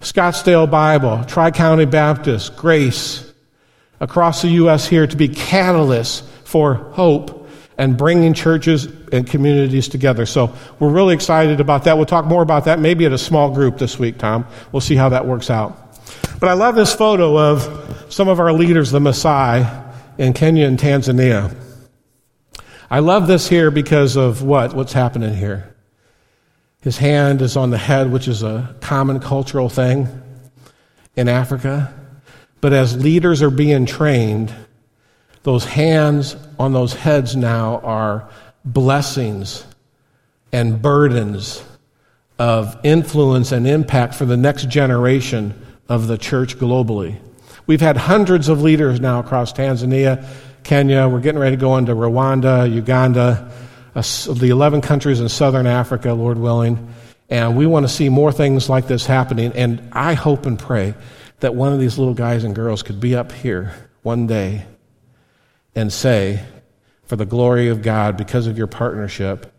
Scottsdale 0.00 0.70
Bible, 0.70 1.24
Tri 1.24 1.50
County 1.50 1.84
Baptist, 1.84 2.56
Grace, 2.56 3.31
across 4.02 4.42
the 4.42 4.48
U.S. 4.48 4.86
here 4.86 5.06
to 5.06 5.16
be 5.16 5.28
catalysts 5.28 6.22
for 6.44 6.74
hope 6.74 7.48
and 7.78 7.96
bringing 7.96 8.34
churches 8.34 8.86
and 9.12 9.26
communities 9.26 9.88
together. 9.88 10.26
So 10.26 10.54
we're 10.80 10.90
really 10.90 11.14
excited 11.14 11.60
about 11.60 11.84
that. 11.84 11.96
We'll 11.96 12.04
talk 12.04 12.26
more 12.26 12.42
about 12.42 12.64
that 12.66 12.80
maybe 12.80 13.06
at 13.06 13.12
a 13.12 13.18
small 13.18 13.54
group 13.54 13.78
this 13.78 13.98
week, 13.98 14.18
Tom. 14.18 14.44
We'll 14.72 14.80
see 14.80 14.96
how 14.96 15.08
that 15.10 15.24
works 15.24 15.50
out. 15.50 15.78
But 16.40 16.48
I 16.48 16.54
love 16.54 16.74
this 16.74 16.92
photo 16.92 17.38
of 17.38 18.06
some 18.08 18.28
of 18.28 18.40
our 18.40 18.52
leaders, 18.52 18.90
the 18.90 18.98
Maasai, 18.98 19.94
in 20.18 20.32
Kenya 20.32 20.66
and 20.66 20.78
Tanzania. 20.78 21.56
I 22.90 22.98
love 22.98 23.28
this 23.28 23.48
here 23.48 23.70
because 23.70 24.16
of 24.16 24.42
what? 24.42 24.74
What's 24.74 24.92
happening 24.92 25.32
here? 25.32 25.74
His 26.80 26.98
hand 26.98 27.40
is 27.40 27.56
on 27.56 27.70
the 27.70 27.78
head, 27.78 28.10
which 28.10 28.26
is 28.26 28.42
a 28.42 28.74
common 28.80 29.20
cultural 29.20 29.68
thing 29.68 30.08
in 31.14 31.28
Africa. 31.28 31.94
But 32.62 32.72
as 32.72 32.96
leaders 32.96 33.42
are 33.42 33.50
being 33.50 33.86
trained, 33.86 34.54
those 35.42 35.64
hands 35.64 36.36
on 36.60 36.72
those 36.72 36.94
heads 36.94 37.34
now 37.34 37.80
are 37.80 38.28
blessings 38.64 39.66
and 40.52 40.80
burdens 40.80 41.62
of 42.38 42.78
influence 42.84 43.50
and 43.50 43.66
impact 43.66 44.14
for 44.14 44.26
the 44.26 44.36
next 44.36 44.68
generation 44.68 45.60
of 45.88 46.06
the 46.06 46.16
church 46.16 46.56
globally. 46.56 47.18
We've 47.66 47.80
had 47.80 47.96
hundreds 47.96 48.48
of 48.48 48.62
leaders 48.62 49.00
now 49.00 49.18
across 49.18 49.52
Tanzania, 49.52 50.24
Kenya. 50.62 51.08
We're 51.08 51.18
getting 51.18 51.40
ready 51.40 51.56
to 51.56 51.60
go 51.60 51.76
into 51.78 51.96
Rwanda, 51.96 52.72
Uganda, 52.72 53.50
uh, 53.96 54.02
the 54.34 54.50
11 54.50 54.82
countries 54.82 55.18
in 55.18 55.28
southern 55.28 55.66
Africa, 55.66 56.12
Lord 56.12 56.38
willing. 56.38 56.94
And 57.28 57.56
we 57.56 57.66
want 57.66 57.88
to 57.88 57.92
see 57.92 58.08
more 58.08 58.30
things 58.30 58.68
like 58.68 58.86
this 58.86 59.04
happening. 59.04 59.50
And 59.56 59.88
I 59.90 60.14
hope 60.14 60.46
and 60.46 60.56
pray 60.56 60.94
that 61.42 61.54
one 61.54 61.72
of 61.72 61.80
these 61.80 61.98
little 61.98 62.14
guys 62.14 62.44
and 62.44 62.54
girls 62.54 62.82
could 62.82 63.00
be 63.00 63.14
up 63.14 63.32
here 63.32 63.74
one 64.02 64.26
day 64.26 64.64
and 65.74 65.92
say, 65.92 66.42
for 67.04 67.16
the 67.16 67.26
glory 67.26 67.68
of 67.68 67.82
God, 67.82 68.16
because 68.16 68.46
of 68.46 68.56
your 68.56 68.68
partnership, 68.68 69.52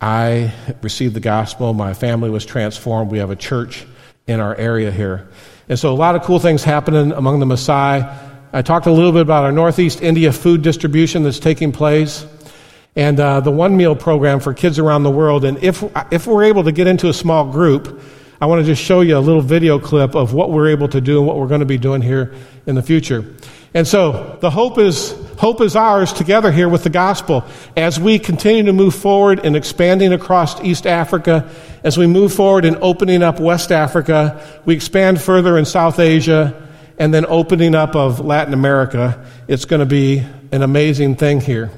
I 0.00 0.52
received 0.82 1.14
the 1.14 1.20
gospel. 1.20 1.72
My 1.72 1.94
family 1.94 2.28
was 2.28 2.44
transformed. 2.44 3.10
We 3.10 3.18
have 3.18 3.30
a 3.30 3.36
church 3.36 3.86
in 4.26 4.38
our 4.38 4.54
area 4.54 4.90
here. 4.90 5.30
And 5.68 5.78
so 5.78 5.92
a 5.92 5.96
lot 5.96 6.14
of 6.14 6.22
cool 6.22 6.38
things 6.38 6.62
happening 6.62 7.12
among 7.12 7.40
the 7.40 7.46
Maasai. 7.46 8.30
I 8.52 8.62
talked 8.62 8.86
a 8.86 8.92
little 8.92 9.12
bit 9.12 9.22
about 9.22 9.44
our 9.44 9.52
Northeast 9.52 10.02
India 10.02 10.30
food 10.30 10.60
distribution 10.60 11.22
that's 11.22 11.38
taking 11.38 11.72
place 11.72 12.26
and 12.94 13.18
uh, 13.18 13.40
the 13.40 13.50
one 13.50 13.78
meal 13.78 13.96
program 13.96 14.40
for 14.40 14.52
kids 14.52 14.78
around 14.78 15.04
the 15.04 15.10
world. 15.10 15.46
And 15.46 15.56
if, 15.64 15.82
if 16.10 16.26
we're 16.26 16.44
able 16.44 16.64
to 16.64 16.72
get 16.72 16.86
into 16.86 17.08
a 17.08 17.14
small 17.14 17.50
group, 17.50 18.02
I 18.42 18.46
want 18.46 18.60
to 18.60 18.66
just 18.66 18.82
show 18.82 19.02
you 19.02 19.16
a 19.16 19.20
little 19.20 19.40
video 19.40 19.78
clip 19.78 20.16
of 20.16 20.34
what 20.34 20.50
we're 20.50 20.70
able 20.70 20.88
to 20.88 21.00
do 21.00 21.18
and 21.18 21.28
what 21.28 21.36
we're 21.36 21.46
going 21.46 21.60
to 21.60 21.64
be 21.64 21.78
doing 21.78 22.02
here 22.02 22.34
in 22.66 22.74
the 22.74 22.82
future. 22.82 23.36
And 23.72 23.86
so 23.86 24.36
the 24.40 24.50
hope 24.50 24.78
is, 24.78 25.12
hope 25.38 25.60
is 25.60 25.76
ours 25.76 26.12
together 26.12 26.50
here 26.50 26.68
with 26.68 26.82
the 26.82 26.90
gospel 26.90 27.44
as 27.76 28.00
we 28.00 28.18
continue 28.18 28.64
to 28.64 28.72
move 28.72 28.96
forward 28.96 29.46
in 29.46 29.54
expanding 29.54 30.12
across 30.12 30.60
East 30.60 30.88
Africa, 30.88 31.48
as 31.84 31.96
we 31.96 32.08
move 32.08 32.34
forward 32.34 32.64
in 32.64 32.76
opening 32.82 33.22
up 33.22 33.38
West 33.38 33.70
Africa, 33.70 34.44
we 34.64 34.74
expand 34.74 35.20
further 35.20 35.56
in 35.56 35.64
South 35.64 36.00
Asia, 36.00 36.68
and 36.98 37.14
then 37.14 37.24
opening 37.26 37.76
up 37.76 37.94
of 37.94 38.18
Latin 38.18 38.54
America. 38.54 39.24
It's 39.46 39.66
going 39.66 39.78
to 39.78 39.86
be 39.86 40.26
an 40.50 40.62
amazing 40.62 41.14
thing 41.14 41.40
here. 41.40 41.70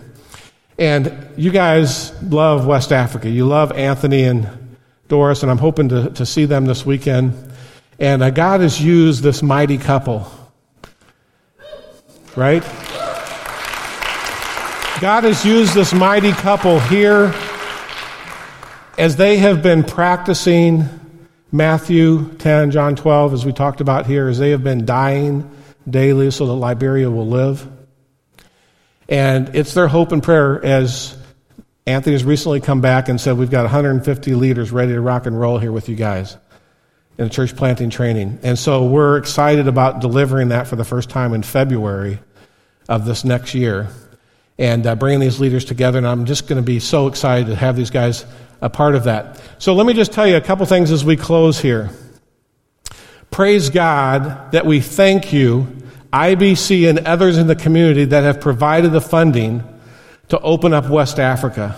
And 0.79 1.29
you 1.37 1.51
guys 1.51 2.11
love 2.23 2.67
West 2.67 2.91
Africa. 2.91 3.29
You 3.29 3.45
love 3.45 3.71
Anthony 3.73 4.25
and 4.25 4.64
Doris, 5.09 5.43
and 5.43 5.51
I'm 5.51 5.59
hoping 5.59 5.89
to, 5.91 6.11
to 6.11 6.27
see 6.27 6.45
them 6.45 6.65
this 6.65 6.87
weekend. 6.87 7.53
And 7.99 8.23
uh, 8.23 8.31
God 8.31 8.61
has 8.61 8.83
used 8.83 9.23
this 9.23 9.43
mighty 9.43 9.79
couple, 9.79 10.31
right? 12.35 12.63
God 15.01 15.25
has 15.25 15.45
used 15.45 15.75
this 15.75 15.93
mighty 15.93 16.33
couple 16.33 16.81
here 16.81 17.35
as 18.97 19.17
they 19.17 19.39
have 19.39 19.63
been 19.63 19.85
practicing 19.85 20.89
Matthew 21.53 22.33
10, 22.39 22.71
John 22.71 22.97
12, 22.97 23.35
as 23.35 23.45
we 23.45 23.53
talked 23.53 23.81
about 23.81 24.07
here, 24.07 24.29
as 24.29 24.39
they 24.39 24.51
have 24.51 24.65
been 24.65 24.87
dying 24.87 25.51
daily 25.89 26.31
so 26.31 26.47
that 26.47 26.55
Liberia 26.55 27.11
will 27.11 27.29
live. 27.29 27.69
And 29.09 29.55
it's 29.55 29.75
their 29.75 29.87
hope 29.87 30.13
and 30.13 30.23
prayer 30.23 30.65
as 30.65 31.17
Anthony 31.87 32.15
has 32.15 32.25
recently 32.25 32.61
come 32.61 32.81
back 32.81 33.09
and 33.09 33.21
said, 33.21 33.37
We've 33.37 33.51
got 33.51 33.63
150 33.63 34.35
leaders 34.35 34.73
ready 34.73 34.93
to 34.93 35.01
rock 35.01 35.27
and 35.27 35.39
roll 35.39 35.59
here 35.59 35.73
with 35.73 35.89
you 35.89 35.97
guys 35.97 36.37
in 37.19 37.27
a 37.27 37.29
church 37.29 37.55
planting 37.55 37.91
training. 37.91 38.39
And 38.43 38.59
so 38.59 38.87
we're 38.87 39.19
excited 39.19 39.69
about 39.69 40.01
delivering 40.01 40.49
that 40.49 40.67
for 40.67 40.77
the 40.77 40.85
first 40.85 41.11
time 41.11 41.35
in 41.35 41.43
February 41.43 42.19
of 42.89 43.05
this 43.05 43.25
next 43.25 43.55
year 43.55 43.89
and 44.59 44.87
uh, 44.87 44.95
bringing 44.95 45.21
these 45.21 45.41
leaders 45.41 45.65
together. 45.65 45.99
And 45.99 46.07
I'm 46.07 46.25
just 46.25 46.49
going 46.49 46.57
to 46.57 46.67
be 46.67 46.81
so 46.81 47.07
excited 47.07 47.49
to 47.49 47.57
have 47.57 47.77
these 47.77 47.91
guys 47.91 48.25
a 48.63 48.71
part 48.71 48.95
of 48.95 49.05
that. 49.05 49.41
So 49.59 49.75
let 49.75 49.87
me 49.87 49.93
just 49.93 50.13
tell 50.13 50.27
you 50.27 50.37
a 50.37 50.41
couple 50.41 50.65
things 50.65 50.91
as 50.91 51.05
we 51.05 51.17
close 51.17 51.61
here. 51.61 51.91
Praise 53.31 53.69
God 53.69 54.53
that 54.53 54.65
we 54.65 54.81
thank 54.81 55.33
you, 55.33 55.67
IBC 56.13 56.89
and 56.89 57.01
others 57.01 57.37
in 57.37 57.47
the 57.47 57.57
community 57.57 58.07
that 58.07 58.23
have 58.23 58.41
provided 58.41 58.93
the 58.93 59.01
funding 59.01 59.63
to 60.29 60.39
open 60.41 60.73
up 60.73 60.89
West 60.89 61.19
Africa. 61.19 61.77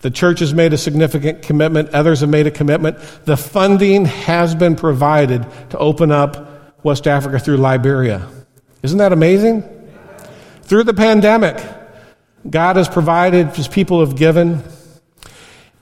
The 0.00 0.10
church 0.10 0.40
has 0.40 0.54
made 0.54 0.72
a 0.72 0.78
significant 0.78 1.42
commitment, 1.42 1.90
others 1.90 2.20
have 2.20 2.30
made 2.30 2.46
a 2.46 2.50
commitment. 2.50 2.98
The 3.24 3.36
funding 3.36 4.04
has 4.04 4.54
been 4.54 4.76
provided 4.76 5.46
to 5.70 5.78
open 5.78 6.12
up 6.12 6.84
West 6.84 7.08
Africa 7.08 7.38
through 7.38 7.56
Liberia. 7.56 8.28
Isn't 8.82 8.98
that 8.98 9.12
amazing? 9.12 9.64
Through 10.62 10.84
the 10.84 10.94
pandemic, 10.94 11.60
God 12.48 12.76
has 12.76 12.88
provided, 12.88 13.48
His 13.48 13.66
people 13.66 14.00
have 14.00 14.14
given. 14.14 14.62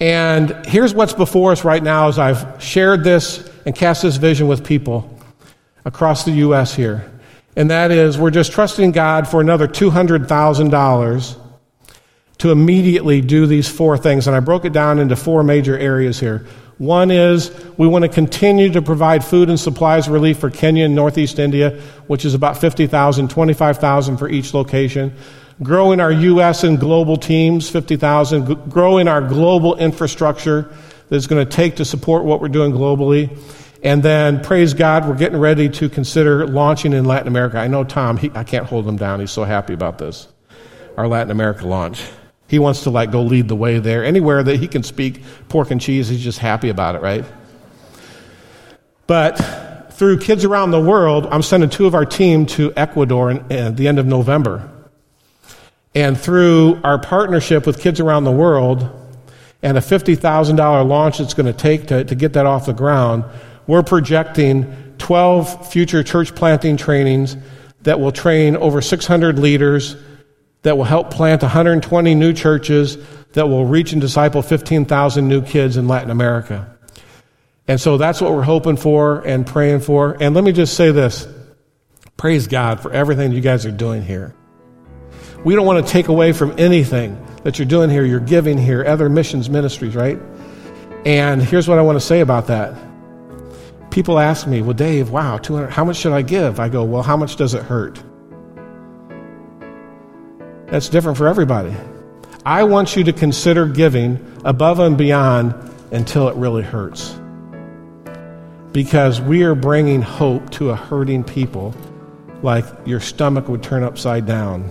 And 0.01 0.65
here's 0.67 0.95
what's 0.95 1.13
before 1.13 1.53
us 1.53 1.65
right 1.65 1.83
now 1.83 2.09
as 2.09 2.19
I've 2.19 2.63
shared 2.63 3.05
this 3.05 3.51
and 3.67 3.75
cast 3.75 4.03
this 4.03 4.17
vision 4.17 4.49
with 4.49 4.65
people 4.65 5.19
across 5.85 6.25
the 6.25 6.33
U.S. 6.33 6.75
here. 6.75 7.11
And 7.55 7.71
that 7.71 7.91
is, 7.91 8.17
we're 8.19 8.31
just 8.31 8.53
trusting 8.53 8.93
God 8.93 9.29
for 9.29 9.41
another 9.41 9.69
$200,000 9.69 11.46
to 12.39 12.51
immediately 12.51 13.21
do 13.21 13.47
these 13.47 13.69
four 13.69 13.97
things. 13.97 14.27
And 14.27 14.37
I 14.37 14.41
broke 14.41 14.65
it 14.65 14.73
down 14.73 14.99
into 14.99 15.17
four 15.17 15.43
major 15.43 15.79
areas 15.79 16.21
here. 16.21 16.47
One 16.79 17.11
is 17.11 17.51
we 17.79 17.87
want 17.87 18.05
to 18.05 18.09
continue 18.09 18.71
to 18.73 18.83
provide 18.83 19.25
food 19.25 19.49
and 19.49 19.59
supplies 19.59 20.09
relief 20.09 20.39
for 20.39 20.51
Kenya 20.51 20.85
and 20.85 20.95
Northeast 20.95 21.39
India, 21.39 21.81
which 22.07 22.27
is 22.27 22.35
about 22.35 22.59
50,000, 22.59 23.31
25,000 23.31 24.17
for 24.19 24.29
each 24.29 24.53
location. 24.53 25.15
Growing 25.63 26.01
our 26.01 26.13
U.S. 26.13 26.65
and 26.65 26.79
global 26.79 27.17
teams, 27.17 27.71
50,000. 27.71 28.69
Growing 28.71 29.09
our 29.09 29.23
global 29.23 29.75
infrastructure 29.77 30.71
that 31.09 31.17
is 31.17 31.27
going 31.27 31.47
to 31.47 31.51
take 31.51 31.77
to 31.77 31.85
support 31.87 32.25
what 32.25 32.43
we're 32.43 32.49
doing 32.49 32.73
globally. 32.73 33.39
And 33.83 34.03
then, 34.03 34.43
praise 34.43 34.75
God, 34.75 35.09
we're 35.09 35.15
getting 35.15 35.39
ready 35.39 35.69
to 35.71 35.89
consider 35.89 36.47
launching 36.47 36.93
in 36.93 37.07
Latin 37.07 37.29
America. 37.29 37.59
I 37.59 37.69
know 37.69 37.85
Tom, 37.85 38.19
he, 38.19 38.31
I 38.35 38.45
can't 38.45 38.67
hold 38.67 38.87
him 38.87 38.97
down. 38.97 39.21
He's 39.21 39.31
so 39.31 39.45
happy 39.45 39.73
about 39.73 39.97
this. 39.97 40.29
Our 40.99 41.09
Latin 41.09 41.31
America 41.31 41.67
launch. 41.67 42.05
He 42.49 42.59
wants 42.59 42.85
to 42.85 42.91
like 42.91 43.11
go 43.11 43.23
lead 43.23 43.49
the 43.49 43.57
way 43.57 43.79
there. 43.79 44.05
Anywhere 44.05 44.43
that 44.43 44.59
he 44.59 44.69
can 44.69 44.83
speak 44.83 45.23
pork 45.49 45.71
and 45.71 45.81
cheese, 45.81 46.09
he's 46.09 46.23
just 46.23 46.39
happy 46.39 46.69
about 46.69 46.95
it, 46.95 47.03
right? 47.03 47.25
But 49.07 49.93
through 49.93 50.19
Kids 50.19 50.45
Around 50.45 50.71
the 50.73 50.81
World, 50.81 51.27
I'm 51.31 51.43
sending 51.43 51.71
two 51.71 51.87
of 51.87 51.95
our 51.95 52.05
team 52.05 52.47
to 52.47 52.73
Ecuador 52.77 53.31
in, 53.31 53.53
at 53.53 53.77
the 53.77 53.89
end 53.89 53.99
of 53.99 54.07
November. 54.07 54.69
And 55.95 56.19
through 56.19 56.81
our 56.85 56.99
partnership 56.99 57.67
with 57.67 57.81
Kids 57.81 58.01
Around 58.01 58.25
the 58.25 58.33
World 58.33 58.89
and 59.63 59.79
a 59.79 59.81
$50,000 59.81 60.87
launch 60.87 61.21
it's 61.21 61.35
going 61.35 61.47
to 61.47 61.53
take 61.53 61.87
to, 61.87 62.05
to 62.05 62.15
get 62.15 62.35
that 62.35 62.47
off 62.47 62.67
the 62.67 62.75
ground, 62.75 63.25
we're 63.67 63.83
projecting 63.83 64.95
12 64.99 65.73
future 65.73 66.03
church 66.03 66.35
planting 66.35 66.77
trainings 66.77 67.37
that 67.83 67.99
will 67.99 68.13
train 68.13 68.57
over 68.57 68.83
600 68.83 69.39
leaders 69.39 69.97
that 70.67 70.77
will 70.77 70.83
help 70.83 71.13
plant 71.13 71.43
120 71.43 72.17
new 72.17 72.33
churches 72.33 72.99
that 73.35 73.47
will 73.47 73.67
reach 73.67 73.93
and 73.93 74.01
disciple 74.01 74.43
15,000 74.43 75.29
new 75.29 75.41
kids 75.41 75.77
in 75.77 75.87
Latin 75.87 76.11
America. 76.11 76.77
And 77.69 77.81
so 77.81 77.97
that's 77.99 78.21
what 78.21 78.33
we're 78.33 78.43
hoping 78.43 78.77
for 78.77 79.21
and 79.21 79.47
praying 79.47 79.79
for. 79.83 80.17
And 80.21 80.35
let 80.35 80.43
me 80.43 80.51
just 80.51 80.75
say 80.75 80.91
this 80.91 81.29
praise 82.17 82.49
God 82.49 82.81
for 82.81 82.91
everything 82.91 83.31
you 83.31 83.41
guys 83.41 83.65
are 83.65 83.71
doing 83.71 84.03
here. 84.03 84.35
We 85.45 85.55
don't 85.55 85.67
want 85.67 85.87
to 85.87 85.93
take 85.93 86.09
away 86.09 86.33
from 86.33 86.53
anything 86.59 87.25
that 87.45 87.61
you're 87.61 87.67
doing 87.67 87.89
here, 87.89 88.05
you're 88.05 88.19
giving 88.19 88.59
here, 88.59 88.85
other 88.85 89.09
missions 89.09 89.49
ministries, 89.49 89.95
right? 89.95 90.19
And 91.05 91.41
here's 91.41 91.69
what 91.69 91.79
I 91.79 91.83
want 91.83 91.95
to 91.95 92.05
say 92.05 92.23
about 92.23 92.49
that. 92.49 92.77
People 93.93 94.19
ask 94.19 94.49
me, 94.49 94.63
well, 94.63 94.75
Dave, 94.75 95.11
wow, 95.11 95.39
200, 95.39 95.71
how 95.71 95.85
much 95.85 95.99
should 95.99 96.13
I 96.13 96.23
give? 96.23 96.59
I 96.59 96.69
go, 96.69 96.83
well, 96.83 97.05
how 97.05 97.17
much 97.17 97.37
does 97.37 97.55
it 97.55 97.63
hurt? 97.63 98.03
That's 100.69 100.89
different 100.89 101.17
for 101.17 101.29
everybody. 101.29 101.75
I 102.45 102.65
want 102.65 102.97
you 102.97 103.05
to 103.05 103.13
consider 103.13 103.67
giving 103.67 104.19
above 104.45 104.81
and 104.81 104.99
beyond 104.99 105.55
until 105.93 106.29
it 106.29 106.35
really 106.37 106.65
hurts. 106.65 107.17
Because 108.73 109.21
we 109.21 109.45
are 109.45 109.55
bringing 109.55 110.03
hope 110.03 110.51
to 110.51 110.71
a 110.71 110.77
hurting 110.77 111.23
people 111.23 111.75
like 112.43 112.65
your 112.85 113.01
stomach 113.01 113.49
would 113.49 113.63
turn 113.63 113.85
upside 113.85 114.27
down 114.27 114.69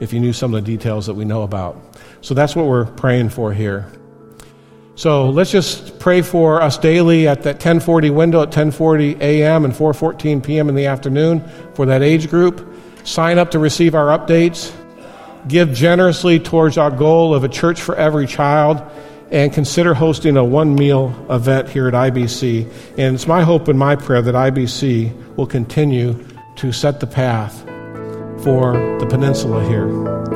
if 0.00 0.12
you 0.12 0.20
knew 0.20 0.32
some 0.32 0.54
of 0.54 0.64
the 0.64 0.70
details 0.72 1.06
that 1.06 1.14
we 1.14 1.26
know 1.26 1.42
about. 1.42 1.78
So 2.22 2.32
that's 2.32 2.56
what 2.56 2.66
we're 2.66 2.86
praying 2.86 3.28
for 3.28 3.52
here. 3.52 3.92
So 4.94 5.28
let's 5.28 5.50
just 5.50 5.98
pray 5.98 6.22
for 6.22 6.62
us 6.62 6.78
daily 6.78 7.28
at 7.28 7.42
that 7.42 7.56
1040 7.56 8.10
window 8.10 8.38
at 8.38 8.48
1040 8.48 9.16
a.m. 9.20 9.66
and 9.66 9.76
414 9.76 10.40
p.m. 10.40 10.68
in 10.70 10.74
the 10.74 10.86
afternoon 10.86 11.46
for 11.74 11.86
that 11.86 12.02
age 12.02 12.28
group. 12.28 12.66
Sign 13.04 13.38
up 13.38 13.50
to 13.50 13.58
receive 13.58 13.94
our 13.94 14.18
updates 14.18 14.74
give 15.48 15.72
generously 15.72 16.38
towards 16.38 16.78
our 16.78 16.90
goal 16.90 17.34
of 17.34 17.44
a 17.44 17.48
church 17.48 17.80
for 17.80 17.94
every 17.96 18.26
child, 18.26 18.82
and 19.30 19.52
consider 19.52 19.94
hosting 19.94 20.36
a 20.36 20.44
one 20.44 20.74
meal 20.74 21.14
event 21.30 21.68
here 21.68 21.86
at 21.88 21.94
IBC. 21.94 22.68
And 22.98 23.14
it's 23.14 23.26
my 23.26 23.42
hope 23.42 23.68
and 23.68 23.78
my 23.78 23.96
prayer 23.96 24.22
that 24.22 24.34
IBC 24.34 25.36
will 25.36 25.46
continue 25.46 26.24
to 26.56 26.72
set 26.72 27.00
the 27.00 27.06
path 27.06 27.60
for 28.42 28.72
the 28.98 29.06
peninsula 29.08 29.66
here. 29.68 30.29